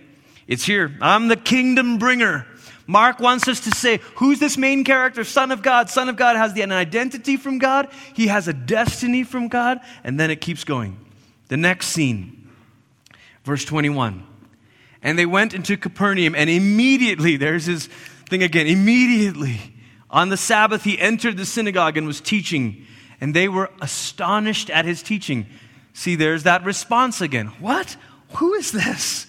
It's 0.48 0.64
here. 0.64 0.98
I'm 1.02 1.28
the 1.28 1.36
kingdom 1.36 1.98
bringer. 1.98 2.48
Mark 2.88 3.20
wants 3.20 3.48
us 3.48 3.62
to 3.62 3.72
say, 3.72 4.00
who's 4.16 4.40
this 4.40 4.58
main 4.58 4.84
character? 4.84 5.24
Son 5.24 5.52
of 5.52 5.62
God. 5.62 5.90
Son 5.90 6.10
of 6.10 6.18
God 6.18 6.36
has 6.36 6.58
an 6.58 6.72
identity 6.72 7.38
from 7.38 7.58
God, 7.58 7.88
he 8.14 8.28
has 8.28 8.48
a 8.48 8.54
destiny 8.54 9.24
from 9.24 9.48
God, 9.48 9.80
and 10.04 10.20
then 10.20 10.32
it 10.32 10.42
keeps 10.42 10.64
going. 10.64 10.98
The 11.48 11.58
next 11.58 11.88
scene, 11.88 12.50
verse 13.44 13.64
21. 13.66 14.28
And 15.04 15.18
they 15.18 15.26
went 15.26 15.54
into 15.54 15.78
Capernaum, 15.78 16.36
and 16.36 16.50
immediately, 16.50 17.38
there's 17.38 17.66
his 17.66 17.88
thing 18.32 18.42
again. 18.42 18.66
Immediately 18.66 19.60
on 20.10 20.30
the 20.30 20.38
Sabbath, 20.38 20.84
he 20.84 20.98
entered 20.98 21.38
the 21.38 21.46
synagogue 21.46 21.98
and 21.98 22.08
was 22.08 22.22
teaching, 22.22 22.88
and 23.20 23.36
they 23.36 23.48
were 23.48 23.70
astonished 23.82 24.70
at 24.72 24.86
his 24.86 25.04
teaching. 25.04 25.46
See, 25.94 26.16
there's 26.16 26.44
that 26.44 26.64
response 26.64 27.22
again. 27.22 27.48
What? 27.60 27.96
Who 28.36 28.54
is 28.54 28.72
this? 28.72 29.28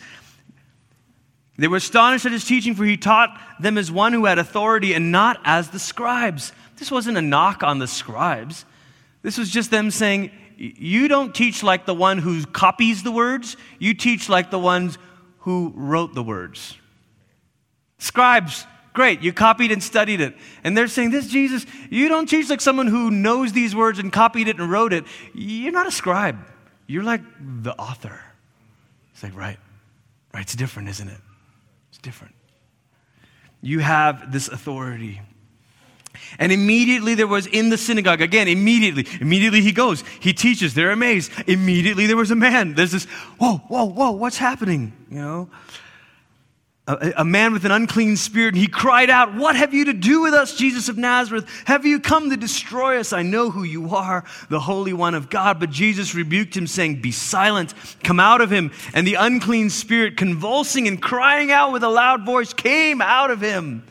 They 1.59 1.69
were 1.69 1.79
astonished 1.79 2.25
at 2.25 2.33
his 2.33 2.45
teaching, 2.45 2.75
for 2.75 2.85
he 2.85 2.97
taught 2.97 3.38
them 3.61 3.77
as 3.77 3.91
one 3.91 4.12
who 4.12 4.25
had 4.25 4.38
authority 4.38 4.95
and 4.95 5.12
not 5.12 5.41
as 5.45 5.71
the 5.71 5.79
scribes. 5.81 6.53
This 6.77 6.91
wasn't 6.91 7.19
a 7.19 7.23
knock 7.23 7.62
on 7.62 7.81
the 7.81 7.88
scribes. 7.88 8.65
This 9.23 9.37
was 9.37 9.51
just 9.51 9.73
them 9.73 9.91
saying, 9.91 10.31
You 10.57 11.09
don't 11.09 11.35
teach 11.35 11.65
like 11.65 11.87
the 11.87 11.95
one 11.95 12.19
who 12.19 12.47
copies 12.47 13.03
the 13.03 13.12
words, 13.12 13.57
you 13.81 13.95
teach 13.95 14.29
like 14.29 14.53
the 14.53 14.61
ones 14.61 14.97
who 15.41 15.73
wrote 15.75 16.15
the 16.15 16.23
words. 16.23 16.77
Scribes 17.99 18.65
Great, 18.92 19.22
you 19.22 19.33
copied 19.33 19.72
and 19.72 19.83
studied 19.83 20.20
it. 20.20 20.35
And 20.64 20.76
they're 20.76 20.88
saying, 20.88 21.11
This 21.11 21.26
Jesus, 21.26 21.64
you 21.90 22.09
don't 22.09 22.28
teach 22.28 22.50
like 22.50 22.61
someone 22.61 22.87
who 22.87 23.11
knows 23.11 23.52
these 23.52 23.74
words 23.74 23.98
and 23.98 24.12
copied 24.12 24.48
it 24.48 24.59
and 24.59 24.70
wrote 24.70 24.92
it. 24.92 25.05
You're 25.35 25.72
not 25.72 25.87
a 25.87 25.90
scribe. 25.90 26.38
You're 26.87 27.02
like 27.02 27.22
the 27.40 27.74
author. 27.78 28.20
It's 29.12 29.22
like, 29.22 29.37
right, 29.37 29.59
right, 30.35 30.42
it's 30.42 30.55
different, 30.55 30.88
isn't 30.90 31.09
it? 31.09 31.20
It's 31.90 31.98
different. 31.98 32.35
You 33.62 33.78
have 33.78 34.33
this 34.33 34.48
authority. 34.48 35.20
And 36.38 36.52
immediately 36.52 37.14
there 37.14 37.26
was 37.26 37.46
in 37.46 37.70
the 37.70 37.78
synagogue, 37.78 38.20
again, 38.20 38.48
immediately, 38.48 39.07
immediately 39.20 39.62
he 39.62 39.72
goes, 39.72 40.05
he 40.20 40.33
teaches, 40.33 40.74
they're 40.74 40.90
amazed. 40.90 41.33
Immediately 41.46 42.07
there 42.07 42.16
was 42.16 42.31
a 42.31 42.35
man. 42.35 42.74
There's 42.74 42.92
this, 42.92 43.05
whoa, 43.38 43.59
whoa, 43.68 43.85
whoa, 43.85 44.11
what's 44.11 44.37
happening? 44.37 44.92
You 45.11 45.18
know? 45.18 45.50
A, 46.87 47.12
a, 47.18 47.25
man 47.25 47.53
with 47.53 47.64
an 47.64 47.71
unclean 47.71 48.16
spirit, 48.16 48.55
and 48.55 48.61
he 48.61 48.66
cried 48.66 49.09
out, 49.09 49.37
What 49.37 49.55
have 49.55 49.73
you 49.73 49.85
to 49.85 49.92
do 49.92 50.21
with 50.21 50.35
us, 50.35 50.57
Jesus 50.57 50.88
of 50.88 50.99
Nazareth? 50.99 51.49
Have 51.64 51.87
you 51.87 52.01
come 52.01 52.31
to 52.31 52.37
destroy 52.37 52.99
us? 52.99 53.12
I 53.12 53.23
know 53.23 53.51
who 53.51 53.62
you 53.62 53.95
are, 53.95 54.25
the 54.51 54.59
Holy 54.59 54.92
One 54.92 55.14
of 55.14 55.31
God. 55.31 55.61
But 55.61 55.71
Jesus 55.71 56.12
rebuked 56.12 56.57
him, 56.57 56.66
saying, 56.66 57.01
Be 57.01 57.12
silent, 57.12 57.73
come 58.03 58.18
out 58.18 58.40
of 58.40 58.51
him. 58.51 58.73
And 58.95 59.07
the 59.07 59.14
unclean 59.14 59.71
spirit, 59.71 60.16
convulsing 60.16 60.88
and 60.88 61.01
crying 61.01 61.53
out 61.53 61.73
with 61.73 61.85
a 61.85 61.88
loud 61.88 62.27
voice, 62.27 62.53
came 62.53 63.01
out 63.01 63.31
of 63.31 63.40
him. 63.40 63.87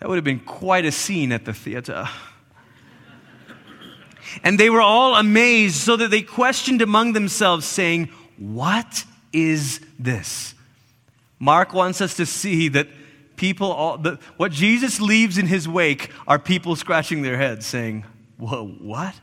That 0.00 0.08
would 0.08 0.16
have 0.16 0.24
been 0.24 0.40
quite 0.40 0.84
a 0.84 0.92
scene 0.92 1.30
at 1.30 1.44
the 1.44 1.52
theater. 1.52 2.08
And 4.42 4.58
they 4.58 4.70
were 4.70 4.80
all 4.80 5.14
amazed, 5.14 5.76
so 5.76 5.96
that 5.96 6.10
they 6.10 6.22
questioned 6.22 6.82
among 6.82 7.12
themselves, 7.12 7.64
saying, 7.64 8.08
What 8.38 9.04
is 9.32 9.80
this? 10.00 10.54
Mark 11.42 11.74
wants 11.74 12.00
us 12.00 12.14
to 12.18 12.24
see 12.24 12.68
that 12.68 12.86
people, 13.34 13.72
all, 13.72 13.98
what 14.36 14.52
Jesus 14.52 15.00
leaves 15.00 15.38
in 15.38 15.48
his 15.48 15.68
wake 15.68 16.08
are 16.24 16.38
people 16.38 16.76
scratching 16.76 17.22
their 17.22 17.36
heads, 17.36 17.66
saying, 17.66 18.04
Whoa, 18.38 18.64
what? 18.64 19.16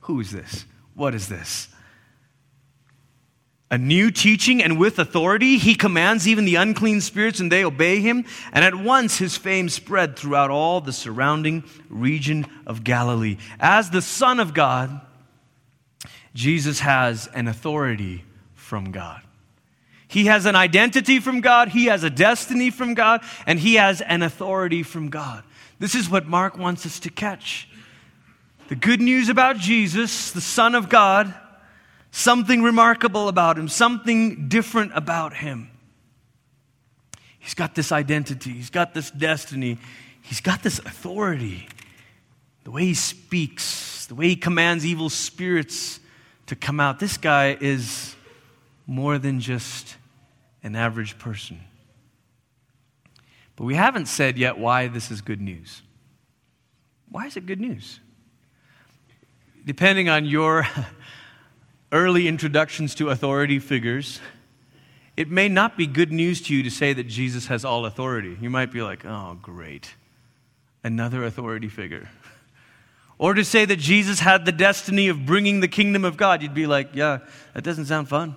Who 0.00 0.18
is 0.18 0.30
this? 0.32 0.64
What 0.94 1.14
is 1.14 1.28
this? 1.28 1.68
a 3.70 3.76
new 3.76 4.10
teaching 4.10 4.62
and 4.62 4.78
with 4.78 4.98
authority. 4.98 5.58
He 5.58 5.74
commands 5.74 6.26
even 6.26 6.46
the 6.46 6.54
unclean 6.54 7.02
spirits 7.02 7.38
and 7.38 7.52
they 7.52 7.62
obey 7.62 8.00
him. 8.00 8.24
And 8.54 8.64
at 8.64 8.74
once 8.74 9.18
his 9.18 9.36
fame 9.36 9.68
spread 9.68 10.16
throughout 10.16 10.50
all 10.50 10.80
the 10.80 10.90
surrounding 10.90 11.64
region 11.90 12.46
of 12.66 12.82
Galilee. 12.82 13.36
As 13.60 13.90
the 13.90 14.00
Son 14.00 14.40
of 14.40 14.54
God, 14.54 15.02
Jesus 16.32 16.80
has 16.80 17.28
an 17.34 17.46
authority 17.46 18.24
from 18.54 18.90
God. 18.90 19.20
He 20.08 20.24
has 20.24 20.46
an 20.46 20.56
identity 20.56 21.20
from 21.20 21.42
God, 21.42 21.68
he 21.68 21.86
has 21.86 22.02
a 22.02 22.10
destiny 22.10 22.70
from 22.70 22.94
God, 22.94 23.22
and 23.46 23.58
he 23.58 23.74
has 23.74 24.00
an 24.00 24.22
authority 24.22 24.82
from 24.82 25.10
God. 25.10 25.44
This 25.78 25.94
is 25.94 26.08
what 26.08 26.26
Mark 26.26 26.56
wants 26.56 26.86
us 26.86 26.98
to 27.00 27.10
catch. 27.10 27.68
The 28.68 28.76
good 28.76 29.00
news 29.00 29.28
about 29.28 29.58
Jesus, 29.58 30.32
the 30.32 30.40
Son 30.40 30.74
of 30.74 30.88
God, 30.88 31.32
something 32.10 32.62
remarkable 32.62 33.28
about 33.28 33.58
him, 33.58 33.68
something 33.68 34.48
different 34.48 34.92
about 34.94 35.34
him. 35.34 35.70
He's 37.38 37.54
got 37.54 37.74
this 37.74 37.92
identity, 37.92 38.52
he's 38.52 38.70
got 38.70 38.94
this 38.94 39.10
destiny, 39.10 39.78
he's 40.22 40.40
got 40.40 40.62
this 40.62 40.78
authority. 40.80 41.68
The 42.64 42.70
way 42.70 42.86
he 42.86 42.94
speaks, 42.94 44.06
the 44.06 44.14
way 44.14 44.28
he 44.28 44.36
commands 44.36 44.84
evil 44.84 45.10
spirits 45.10 46.00
to 46.46 46.56
come 46.56 46.80
out. 46.80 46.98
This 46.98 47.16
guy 47.16 47.56
is 47.60 48.16
more 48.86 49.18
than 49.18 49.38
just 49.38 49.96
an 50.62 50.76
average 50.76 51.18
person. 51.18 51.60
But 53.56 53.64
we 53.64 53.74
haven't 53.74 54.06
said 54.06 54.38
yet 54.38 54.58
why 54.58 54.86
this 54.86 55.10
is 55.10 55.20
good 55.20 55.40
news. 55.40 55.82
Why 57.10 57.26
is 57.26 57.36
it 57.36 57.46
good 57.46 57.60
news? 57.60 58.00
Depending 59.64 60.08
on 60.08 60.24
your 60.24 60.66
early 61.92 62.28
introductions 62.28 62.94
to 62.96 63.10
authority 63.10 63.58
figures, 63.58 64.20
it 65.16 65.28
may 65.28 65.48
not 65.48 65.76
be 65.76 65.86
good 65.86 66.12
news 66.12 66.40
to 66.42 66.54
you 66.54 66.62
to 66.62 66.70
say 66.70 66.92
that 66.92 67.08
Jesus 67.08 67.46
has 67.46 67.64
all 67.64 67.86
authority. 67.86 68.36
You 68.40 68.50
might 68.50 68.70
be 68.70 68.82
like, 68.82 69.04
oh, 69.04 69.36
great, 69.42 69.94
another 70.84 71.24
authority 71.24 71.68
figure. 71.68 72.08
Or 73.20 73.34
to 73.34 73.44
say 73.44 73.64
that 73.64 73.80
Jesus 73.80 74.20
had 74.20 74.44
the 74.44 74.52
destiny 74.52 75.08
of 75.08 75.26
bringing 75.26 75.58
the 75.58 75.66
kingdom 75.66 76.04
of 76.04 76.16
God, 76.16 76.40
you'd 76.40 76.54
be 76.54 76.68
like, 76.68 76.94
yeah, 76.94 77.18
that 77.52 77.64
doesn't 77.64 77.86
sound 77.86 78.08
fun. 78.08 78.36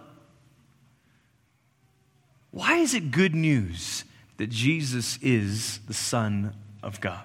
Why 2.52 2.78
is 2.78 2.94
it 2.94 3.12
good 3.12 3.34
news 3.34 4.04
that 4.38 4.50
Jesus 4.50 5.18
is 5.22 5.80
the 5.88 5.94
Son 5.94 6.54
of 6.84 7.00
God? 7.02 7.24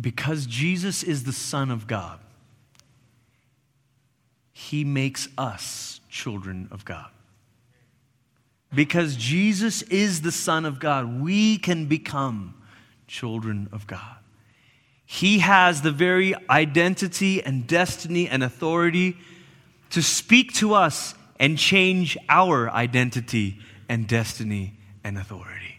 because 0.00 0.46
Jesus 0.46 1.02
is 1.02 1.24
the 1.24 1.32
Son 1.32 1.70
of 1.70 1.86
God, 1.86 2.18
He 4.52 4.84
makes 4.84 5.28
us 5.38 6.00
children 6.08 6.68
of 6.70 6.84
God. 6.84 7.10
Because 8.74 9.16
Jesus 9.16 9.82
is 9.82 10.22
the 10.22 10.32
Son 10.32 10.64
of 10.64 10.80
God, 10.80 11.20
we 11.20 11.58
can 11.58 11.86
become 11.86 12.54
children 13.06 13.68
of 13.72 13.86
God. 13.86 14.16
He 15.06 15.40
has 15.40 15.82
the 15.82 15.90
very 15.90 16.34
identity 16.48 17.42
and 17.42 17.66
destiny 17.66 18.28
and 18.28 18.42
authority 18.42 19.16
to 19.90 20.02
speak 20.02 20.54
to 20.54 20.74
us 20.74 21.14
and 21.38 21.58
change 21.58 22.16
our 22.28 22.70
identity 22.70 23.58
and 23.88 24.08
destiny 24.08 24.74
and 25.02 25.18
authority. 25.18 25.78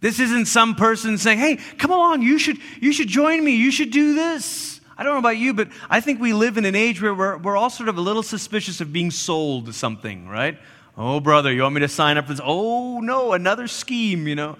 This 0.00 0.20
isn't 0.20 0.46
some 0.46 0.74
person 0.74 1.18
saying, 1.18 1.38
hey, 1.38 1.56
come 1.78 1.90
along, 1.90 2.22
you 2.22 2.38
should, 2.38 2.58
you 2.80 2.92
should 2.92 3.08
join 3.08 3.44
me, 3.44 3.56
you 3.56 3.70
should 3.70 3.90
do 3.90 4.14
this. 4.14 4.80
I 4.98 5.02
don't 5.02 5.12
know 5.12 5.18
about 5.18 5.36
you, 5.36 5.52
but 5.52 5.68
I 5.90 6.00
think 6.00 6.20
we 6.20 6.32
live 6.32 6.56
in 6.56 6.64
an 6.64 6.74
age 6.74 7.02
where 7.02 7.14
we're, 7.14 7.36
we're 7.38 7.56
all 7.56 7.70
sort 7.70 7.88
of 7.88 7.98
a 7.98 8.00
little 8.00 8.22
suspicious 8.22 8.80
of 8.80 8.92
being 8.92 9.10
sold 9.10 9.66
to 9.66 9.72
something, 9.72 10.26
right? 10.26 10.58
Oh, 10.96 11.20
brother, 11.20 11.52
you 11.52 11.62
want 11.62 11.74
me 11.74 11.80
to 11.82 11.88
sign 11.88 12.16
up 12.16 12.26
for 12.26 12.32
this? 12.32 12.40
Oh, 12.42 13.00
no, 13.00 13.32
another 13.32 13.68
scheme, 13.68 14.26
you 14.26 14.34
know. 14.34 14.56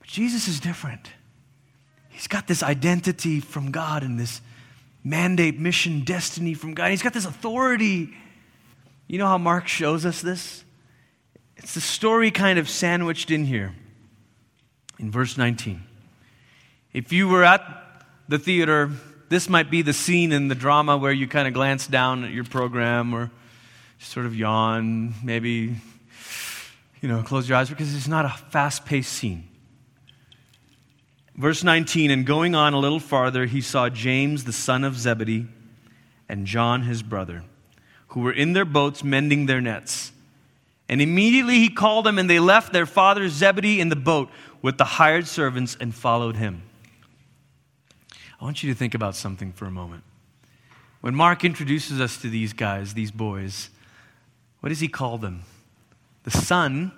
But 0.00 0.08
Jesus 0.08 0.48
is 0.48 0.60
different. 0.60 1.08
He's 2.20 2.28
got 2.28 2.46
this 2.46 2.62
identity 2.62 3.40
from 3.40 3.70
God 3.70 4.02
and 4.02 4.20
this 4.20 4.42
mandate, 5.02 5.58
mission, 5.58 6.04
destiny 6.04 6.52
from 6.52 6.74
God. 6.74 6.90
He's 6.90 7.00
got 7.00 7.14
this 7.14 7.24
authority. 7.24 8.10
You 9.06 9.16
know 9.16 9.26
how 9.26 9.38
Mark 9.38 9.66
shows 9.66 10.04
us 10.04 10.20
this? 10.20 10.62
It's 11.56 11.72
the 11.72 11.80
story 11.80 12.30
kind 12.30 12.58
of 12.58 12.68
sandwiched 12.68 13.30
in 13.30 13.46
here 13.46 13.72
in 14.98 15.10
verse 15.10 15.38
19. 15.38 15.82
If 16.92 17.10
you 17.10 17.26
were 17.26 17.42
at 17.42 17.62
the 18.28 18.38
theater, 18.38 18.90
this 19.30 19.48
might 19.48 19.70
be 19.70 19.80
the 19.80 19.94
scene 19.94 20.30
in 20.30 20.48
the 20.48 20.54
drama 20.54 20.98
where 20.98 21.12
you 21.12 21.26
kind 21.26 21.48
of 21.48 21.54
glance 21.54 21.86
down 21.86 22.24
at 22.24 22.32
your 22.32 22.44
program 22.44 23.14
or 23.14 23.30
sort 23.98 24.26
of 24.26 24.36
yawn, 24.36 25.14
maybe, 25.24 25.74
you 27.00 27.08
know, 27.08 27.22
close 27.22 27.48
your 27.48 27.56
eyes 27.56 27.70
because 27.70 27.94
it's 27.94 28.08
not 28.08 28.26
a 28.26 28.28
fast 28.50 28.84
paced 28.84 29.10
scene. 29.10 29.49
Verse 31.40 31.64
19, 31.64 32.10
and 32.10 32.26
going 32.26 32.54
on 32.54 32.74
a 32.74 32.78
little 32.78 33.00
farther, 33.00 33.46
he 33.46 33.62
saw 33.62 33.88
James, 33.88 34.44
the 34.44 34.52
son 34.52 34.84
of 34.84 34.98
Zebedee, 34.98 35.46
and 36.28 36.46
John, 36.46 36.82
his 36.82 37.02
brother, 37.02 37.44
who 38.08 38.20
were 38.20 38.32
in 38.32 38.52
their 38.52 38.66
boats 38.66 39.02
mending 39.02 39.46
their 39.46 39.62
nets. 39.62 40.12
And 40.86 41.00
immediately 41.00 41.54
he 41.54 41.70
called 41.70 42.04
them, 42.04 42.18
and 42.18 42.28
they 42.28 42.38
left 42.38 42.74
their 42.74 42.84
father 42.84 43.26
Zebedee 43.30 43.80
in 43.80 43.88
the 43.88 43.96
boat 43.96 44.28
with 44.60 44.76
the 44.76 44.84
hired 44.84 45.26
servants 45.26 45.78
and 45.80 45.94
followed 45.94 46.36
him. 46.36 46.60
I 48.38 48.44
want 48.44 48.62
you 48.62 48.70
to 48.70 48.78
think 48.78 48.94
about 48.94 49.16
something 49.16 49.52
for 49.52 49.64
a 49.64 49.70
moment. 49.70 50.04
When 51.00 51.14
Mark 51.14 51.42
introduces 51.42 52.02
us 52.02 52.20
to 52.20 52.28
these 52.28 52.52
guys, 52.52 52.92
these 52.92 53.10
boys, 53.10 53.70
what 54.60 54.68
does 54.68 54.80
he 54.80 54.88
call 54.88 55.16
them? 55.16 55.44
The 56.24 56.32
son 56.32 56.92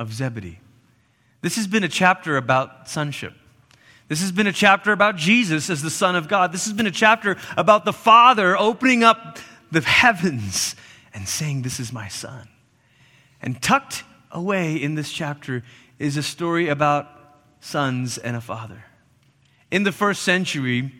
of 0.00 0.12
Zebedee. 0.12 0.58
This 1.42 1.54
has 1.54 1.68
been 1.68 1.84
a 1.84 1.88
chapter 1.88 2.36
about 2.36 2.88
sonship. 2.90 3.34
This 4.08 4.20
has 4.20 4.32
been 4.32 4.46
a 4.46 4.52
chapter 4.52 4.92
about 4.92 5.16
Jesus 5.16 5.70
as 5.70 5.82
the 5.82 5.90
Son 5.90 6.14
of 6.14 6.28
God. 6.28 6.52
This 6.52 6.64
has 6.64 6.74
been 6.74 6.86
a 6.86 6.90
chapter 6.90 7.36
about 7.56 7.84
the 7.84 7.92
Father 7.92 8.56
opening 8.56 9.02
up 9.02 9.38
the 9.70 9.80
heavens 9.80 10.76
and 11.14 11.26
saying, 11.26 11.62
This 11.62 11.80
is 11.80 11.92
my 11.92 12.08
Son. 12.08 12.48
And 13.40 13.60
tucked 13.62 14.04
away 14.30 14.76
in 14.76 14.94
this 14.94 15.12
chapter 15.12 15.62
is 15.98 16.16
a 16.16 16.22
story 16.22 16.68
about 16.68 17.08
sons 17.60 18.18
and 18.18 18.36
a 18.36 18.40
father. 18.40 18.84
In 19.70 19.84
the 19.84 19.92
first 19.92 20.22
century, 20.22 20.92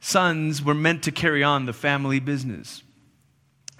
sons 0.00 0.62
were 0.62 0.74
meant 0.74 1.04
to 1.04 1.12
carry 1.12 1.42
on 1.42 1.66
the 1.66 1.72
family 1.72 2.18
business. 2.18 2.82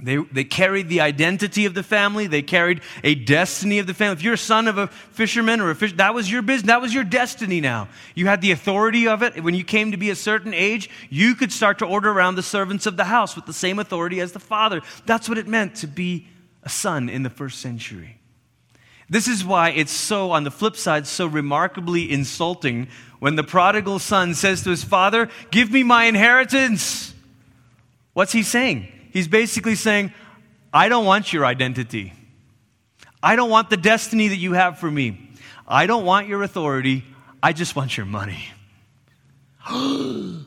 They, 0.02 0.16
they 0.16 0.44
carried 0.44 0.90
the 0.90 1.00
identity 1.00 1.64
of 1.64 1.72
the 1.72 1.82
family. 1.82 2.26
They 2.26 2.42
carried 2.42 2.82
a 3.02 3.14
destiny 3.14 3.78
of 3.78 3.86
the 3.86 3.94
family. 3.94 4.12
If 4.12 4.22
you're 4.22 4.34
a 4.34 4.38
son 4.38 4.68
of 4.68 4.76
a 4.76 4.88
fisherman 4.88 5.60
or 5.60 5.70
a 5.70 5.74
fish, 5.74 5.94
that 5.94 6.12
was 6.12 6.30
your 6.30 6.42
business. 6.42 6.66
That 6.66 6.82
was 6.82 6.92
your 6.92 7.04
destiny 7.04 7.62
now. 7.62 7.88
You 8.14 8.26
had 8.26 8.42
the 8.42 8.50
authority 8.50 9.08
of 9.08 9.22
it. 9.22 9.42
When 9.42 9.54
you 9.54 9.64
came 9.64 9.92
to 9.92 9.96
be 9.96 10.10
a 10.10 10.14
certain 10.14 10.52
age, 10.52 10.90
you 11.08 11.34
could 11.34 11.50
start 11.50 11.78
to 11.78 11.86
order 11.86 12.10
around 12.10 12.34
the 12.34 12.42
servants 12.42 12.84
of 12.84 12.98
the 12.98 13.04
house 13.04 13.34
with 13.34 13.46
the 13.46 13.54
same 13.54 13.78
authority 13.78 14.20
as 14.20 14.32
the 14.32 14.38
father. 14.38 14.82
That's 15.06 15.30
what 15.30 15.38
it 15.38 15.48
meant 15.48 15.76
to 15.76 15.86
be 15.86 16.28
a 16.62 16.68
son 16.68 17.08
in 17.08 17.22
the 17.22 17.30
first 17.30 17.60
century. 17.60 18.18
This 19.08 19.28
is 19.28 19.44
why 19.46 19.70
it's 19.70 19.92
so, 19.92 20.32
on 20.32 20.44
the 20.44 20.50
flip 20.50 20.76
side, 20.76 21.06
so 21.06 21.26
remarkably 21.26 22.12
insulting 22.12 22.88
when 23.18 23.36
the 23.36 23.44
prodigal 23.44 23.98
son 23.98 24.34
says 24.34 24.62
to 24.64 24.70
his 24.70 24.84
father, 24.84 25.30
Give 25.50 25.70
me 25.70 25.84
my 25.84 26.04
inheritance. 26.04 27.14
What's 28.12 28.32
he 28.32 28.42
saying? 28.42 28.92
He's 29.16 29.28
basically 29.28 29.76
saying, 29.76 30.12
I 30.74 30.90
don't 30.90 31.06
want 31.06 31.32
your 31.32 31.46
identity. 31.46 32.12
I 33.22 33.34
don't 33.34 33.48
want 33.48 33.70
the 33.70 33.78
destiny 33.78 34.28
that 34.28 34.36
you 34.36 34.52
have 34.52 34.78
for 34.78 34.90
me. 34.90 35.30
I 35.66 35.86
don't 35.86 36.04
want 36.04 36.28
your 36.28 36.42
authority. 36.42 37.02
I 37.42 37.54
just 37.54 37.74
want 37.74 37.96
your 37.96 38.04
money. 38.04 38.46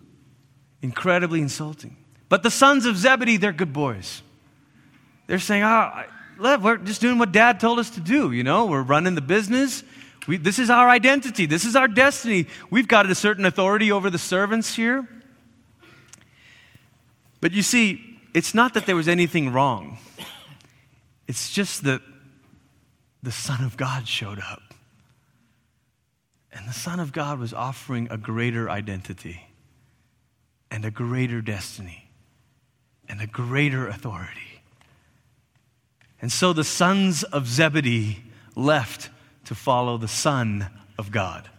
Incredibly 0.83 1.41
insulting. 1.41 1.97
But 2.29 2.43
the 2.43 2.51
sons 2.51 2.85
of 2.85 2.95
Zebedee, 2.95 3.37
they're 3.37 3.53
good 3.53 3.73
boys. 3.73 4.21
They're 5.25 5.39
saying, 5.39 5.63
oh, 5.63 6.03
we're 6.37 6.77
just 6.77 7.01
doing 7.01 7.17
what 7.17 7.31
dad 7.31 7.59
told 7.59 7.79
us 7.79 7.89
to 7.89 7.99
do, 7.99 8.31
you 8.31 8.43
know? 8.43 8.67
We're 8.67 8.83
running 8.83 9.15
the 9.15 9.21
business. 9.21 9.83
We, 10.27 10.37
this 10.37 10.59
is 10.59 10.69
our 10.69 10.87
identity. 10.89 11.47
This 11.47 11.65
is 11.65 11.75
our 11.75 11.87
destiny. 11.87 12.45
We've 12.69 12.87
got 12.87 13.09
a 13.09 13.15
certain 13.15 13.45
authority 13.45 13.91
over 13.91 14.11
the 14.11 14.19
servants 14.19 14.75
here. 14.75 15.09
But 17.41 17.53
you 17.53 17.63
see, 17.63 18.08
it's 18.33 18.53
not 18.53 18.73
that 18.73 18.85
there 18.85 18.95
was 18.95 19.07
anything 19.07 19.51
wrong. 19.51 19.97
It's 21.27 21.51
just 21.51 21.83
that 21.83 22.01
the 23.21 23.31
Son 23.31 23.63
of 23.63 23.77
God 23.77 24.07
showed 24.07 24.39
up. 24.39 24.73
And 26.51 26.67
the 26.67 26.73
Son 26.73 26.99
of 26.99 27.11
God 27.11 27.39
was 27.39 27.53
offering 27.53 28.07
a 28.09 28.17
greater 28.17 28.69
identity 28.69 29.47
and 30.71 30.85
a 30.85 30.91
greater 30.91 31.41
destiny 31.41 32.09
and 33.07 33.21
a 33.21 33.27
greater 33.27 33.87
authority. 33.87 34.61
And 36.21 36.31
so 36.31 36.53
the 36.53 36.63
sons 36.63 37.23
of 37.23 37.47
Zebedee 37.47 38.23
left 38.55 39.09
to 39.45 39.55
follow 39.55 39.97
the 39.97 40.07
Son 40.07 40.67
of 40.97 41.11
God. 41.11 41.49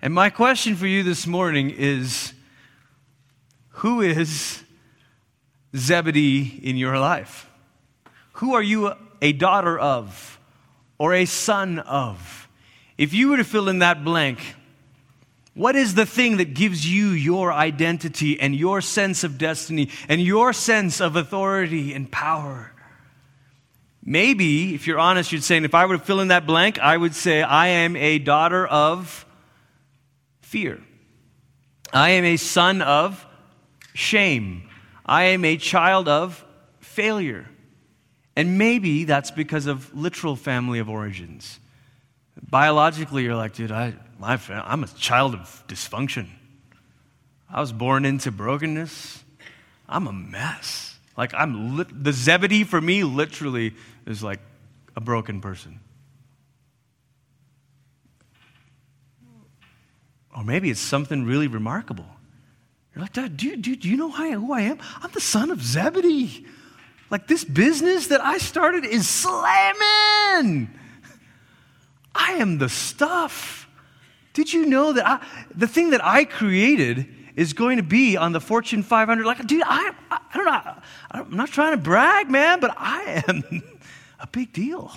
And 0.00 0.14
my 0.14 0.30
question 0.30 0.76
for 0.76 0.86
you 0.86 1.02
this 1.02 1.26
morning 1.26 1.70
is 1.70 2.32
who 3.68 4.00
is 4.00 4.62
Zebedee 5.76 6.60
in 6.62 6.76
your 6.76 6.98
life? 6.98 7.48
Who 8.34 8.54
are 8.54 8.62
you 8.62 8.92
a 9.20 9.32
daughter 9.32 9.78
of 9.78 10.38
or 10.98 11.14
a 11.14 11.24
son 11.24 11.78
of? 11.80 12.48
If 12.96 13.14
you 13.14 13.28
were 13.28 13.36
to 13.36 13.44
fill 13.44 13.68
in 13.68 13.80
that 13.80 14.04
blank, 14.04 14.40
what 15.54 15.74
is 15.74 15.94
the 15.94 16.06
thing 16.06 16.36
that 16.36 16.54
gives 16.54 16.86
you 16.86 17.08
your 17.08 17.52
identity 17.52 18.38
and 18.40 18.54
your 18.54 18.80
sense 18.80 19.24
of 19.24 19.38
destiny 19.38 19.90
and 20.08 20.20
your 20.20 20.52
sense 20.52 21.00
of 21.00 21.16
authority 21.16 21.94
and 21.94 22.10
power? 22.10 22.72
Maybe, 24.04 24.74
if 24.74 24.86
you're 24.86 24.98
honest, 24.98 25.32
you'd 25.32 25.44
say, 25.44 25.58
if 25.58 25.74
I 25.74 25.84
were 25.86 25.98
to 25.98 26.04
fill 26.04 26.20
in 26.20 26.28
that 26.28 26.46
blank, 26.46 26.78
I 26.78 26.96
would 26.96 27.14
say, 27.14 27.42
I 27.42 27.68
am 27.68 27.96
a 27.96 28.18
daughter 28.18 28.66
of 28.66 29.26
fear. 30.40 30.80
I 31.92 32.10
am 32.10 32.24
a 32.24 32.36
son 32.36 32.80
of 32.80 33.26
shame. 33.94 34.67
I 35.08 35.24
am 35.24 35.44
a 35.46 35.56
child 35.56 36.06
of 36.06 36.44
failure. 36.80 37.48
And 38.36 38.58
maybe 38.58 39.04
that's 39.04 39.30
because 39.30 39.66
of 39.66 39.92
literal 39.96 40.36
family 40.36 40.78
of 40.78 40.88
origins. 40.90 41.58
Biologically, 42.40 43.24
you're 43.24 43.34
like, 43.34 43.54
dude, 43.54 43.72
I, 43.72 43.94
my, 44.18 44.38
I'm 44.50 44.84
a 44.84 44.86
child 44.86 45.34
of 45.34 45.64
dysfunction. 45.66 46.28
I 47.50 47.60
was 47.60 47.72
born 47.72 48.04
into 48.04 48.30
brokenness. 48.30 49.24
I'm 49.88 50.06
a 50.06 50.12
mess. 50.12 50.98
Like, 51.16 51.32
I'm 51.34 51.76
the 51.76 52.12
Zebedee 52.12 52.64
for 52.64 52.80
me 52.80 53.02
literally 53.02 53.74
is 54.06 54.22
like 54.22 54.40
a 54.94 55.00
broken 55.00 55.40
person. 55.40 55.80
Or 60.36 60.44
maybe 60.44 60.70
it's 60.70 60.78
something 60.78 61.24
really 61.24 61.48
remarkable. 61.48 62.06
You're 62.94 63.02
like, 63.02 63.12
Dad, 63.12 63.36
do, 63.36 63.56
do, 63.56 63.76
do 63.76 63.88
you 63.88 63.96
know 63.96 64.10
who 64.10 64.52
I 64.52 64.60
am? 64.62 64.78
I'm 65.02 65.10
the 65.12 65.20
son 65.20 65.50
of 65.50 65.62
Zebedee. 65.62 66.46
Like, 67.10 67.26
this 67.26 67.44
business 67.44 68.08
that 68.08 68.20
I 68.20 68.38
started 68.38 68.84
is 68.84 69.08
slamming. 69.08 70.68
I 72.14 72.32
am 72.32 72.58
the 72.58 72.68
stuff. 72.68 73.68
Did 74.32 74.52
you 74.52 74.66
know 74.66 74.92
that 74.92 75.06
I, 75.06 75.26
the 75.54 75.66
thing 75.66 75.90
that 75.90 76.04
I 76.04 76.24
created 76.24 77.06
is 77.36 77.52
going 77.52 77.76
to 77.76 77.82
be 77.82 78.16
on 78.16 78.32
the 78.32 78.40
Fortune 78.40 78.82
500? 78.82 79.24
Like, 79.24 79.46
dude, 79.46 79.62
I, 79.64 79.92
I, 80.10 80.18
I 80.32 80.36
don't 80.36 80.44
know. 80.44 80.82
I'm 81.10 81.36
not 81.36 81.48
trying 81.48 81.72
to 81.72 81.76
brag, 81.76 82.30
man, 82.30 82.60
but 82.60 82.74
I 82.76 83.24
am 83.28 83.62
a 84.20 84.26
big 84.26 84.52
deal. 84.52 84.92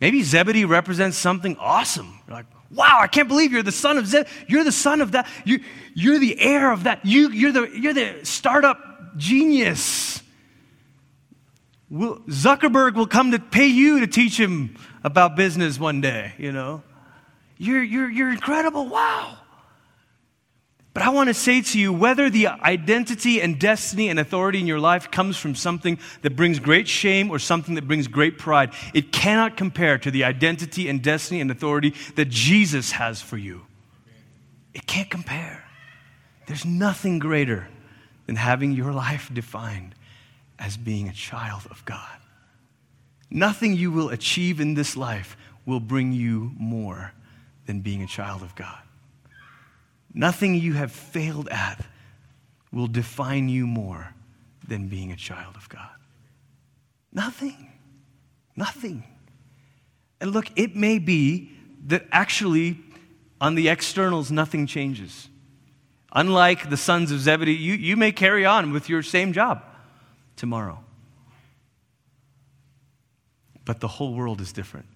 Maybe 0.00 0.22
Zebedee 0.22 0.64
represents 0.64 1.16
something 1.16 1.56
awesome. 1.58 2.20
You're 2.26 2.36
like, 2.36 2.46
wow, 2.76 2.98
I 3.00 3.06
can't 3.06 3.26
believe 3.26 3.52
you're 3.52 3.62
the 3.62 3.72
son 3.72 3.98
of 3.98 4.06
Zebedee. 4.06 4.30
You're 4.46 4.64
the 4.64 4.72
son 4.72 5.00
of 5.00 5.12
that. 5.12 5.26
You, 5.44 5.60
you're 5.94 6.18
the 6.18 6.38
heir 6.38 6.70
of 6.70 6.84
that. 6.84 7.04
You, 7.04 7.30
you're, 7.30 7.52
the, 7.52 7.70
you're 7.74 7.94
the 7.94 8.20
startup 8.24 9.16
genius. 9.16 10.22
Will, 11.88 12.18
Zuckerberg 12.28 12.94
will 12.94 13.06
come 13.06 13.30
to 13.30 13.38
pay 13.38 13.66
you 13.66 14.00
to 14.00 14.06
teach 14.06 14.38
him 14.38 14.76
about 15.02 15.36
business 15.36 15.80
one 15.80 16.00
day, 16.00 16.34
you 16.36 16.52
know. 16.52 16.82
You're, 17.58 17.82
you're, 17.82 18.10
you're 18.10 18.30
incredible. 18.30 18.86
Wow. 18.86 19.38
But 20.96 21.02
I 21.02 21.10
want 21.10 21.28
to 21.28 21.34
say 21.34 21.60
to 21.60 21.78
you 21.78 21.92
whether 21.92 22.30
the 22.30 22.46
identity 22.46 23.42
and 23.42 23.58
destiny 23.60 24.08
and 24.08 24.18
authority 24.18 24.60
in 24.60 24.66
your 24.66 24.80
life 24.80 25.10
comes 25.10 25.36
from 25.36 25.54
something 25.54 25.98
that 26.22 26.36
brings 26.36 26.58
great 26.58 26.88
shame 26.88 27.30
or 27.30 27.38
something 27.38 27.74
that 27.74 27.86
brings 27.86 28.08
great 28.08 28.38
pride, 28.38 28.72
it 28.94 29.12
cannot 29.12 29.58
compare 29.58 29.98
to 29.98 30.10
the 30.10 30.24
identity 30.24 30.88
and 30.88 31.02
destiny 31.02 31.42
and 31.42 31.50
authority 31.50 31.92
that 32.14 32.30
Jesus 32.30 32.92
has 32.92 33.20
for 33.20 33.36
you. 33.36 33.66
It 34.72 34.86
can't 34.86 35.10
compare. 35.10 35.62
There's 36.46 36.64
nothing 36.64 37.18
greater 37.18 37.68
than 38.24 38.36
having 38.36 38.72
your 38.72 38.94
life 38.94 39.28
defined 39.30 39.94
as 40.58 40.78
being 40.78 41.10
a 41.10 41.12
child 41.12 41.66
of 41.70 41.84
God. 41.84 42.16
Nothing 43.30 43.76
you 43.76 43.92
will 43.92 44.08
achieve 44.08 44.60
in 44.60 44.72
this 44.72 44.96
life 44.96 45.36
will 45.66 45.78
bring 45.78 46.12
you 46.12 46.52
more 46.56 47.12
than 47.66 47.82
being 47.82 48.02
a 48.02 48.06
child 48.06 48.40
of 48.40 48.54
God. 48.54 48.78
Nothing 50.16 50.54
you 50.54 50.72
have 50.72 50.92
failed 50.92 51.46
at 51.50 51.84
will 52.72 52.86
define 52.86 53.50
you 53.50 53.66
more 53.66 54.14
than 54.66 54.88
being 54.88 55.12
a 55.12 55.16
child 55.16 55.56
of 55.56 55.68
God. 55.68 55.90
Nothing. 57.12 57.70
Nothing. 58.56 59.04
And 60.18 60.32
look, 60.32 60.46
it 60.56 60.74
may 60.74 60.98
be 60.98 61.50
that 61.88 62.06
actually 62.10 62.78
on 63.42 63.56
the 63.56 63.68
externals, 63.68 64.30
nothing 64.30 64.66
changes. 64.66 65.28
Unlike 66.12 66.70
the 66.70 66.78
sons 66.78 67.12
of 67.12 67.20
Zebedee, 67.20 67.52
you, 67.52 67.74
you 67.74 67.94
may 67.94 68.10
carry 68.10 68.46
on 68.46 68.72
with 68.72 68.88
your 68.88 69.02
same 69.02 69.34
job 69.34 69.62
tomorrow. 70.34 70.82
But 73.66 73.80
the 73.80 73.88
whole 73.88 74.14
world 74.14 74.40
is 74.40 74.50
different. 74.50 74.86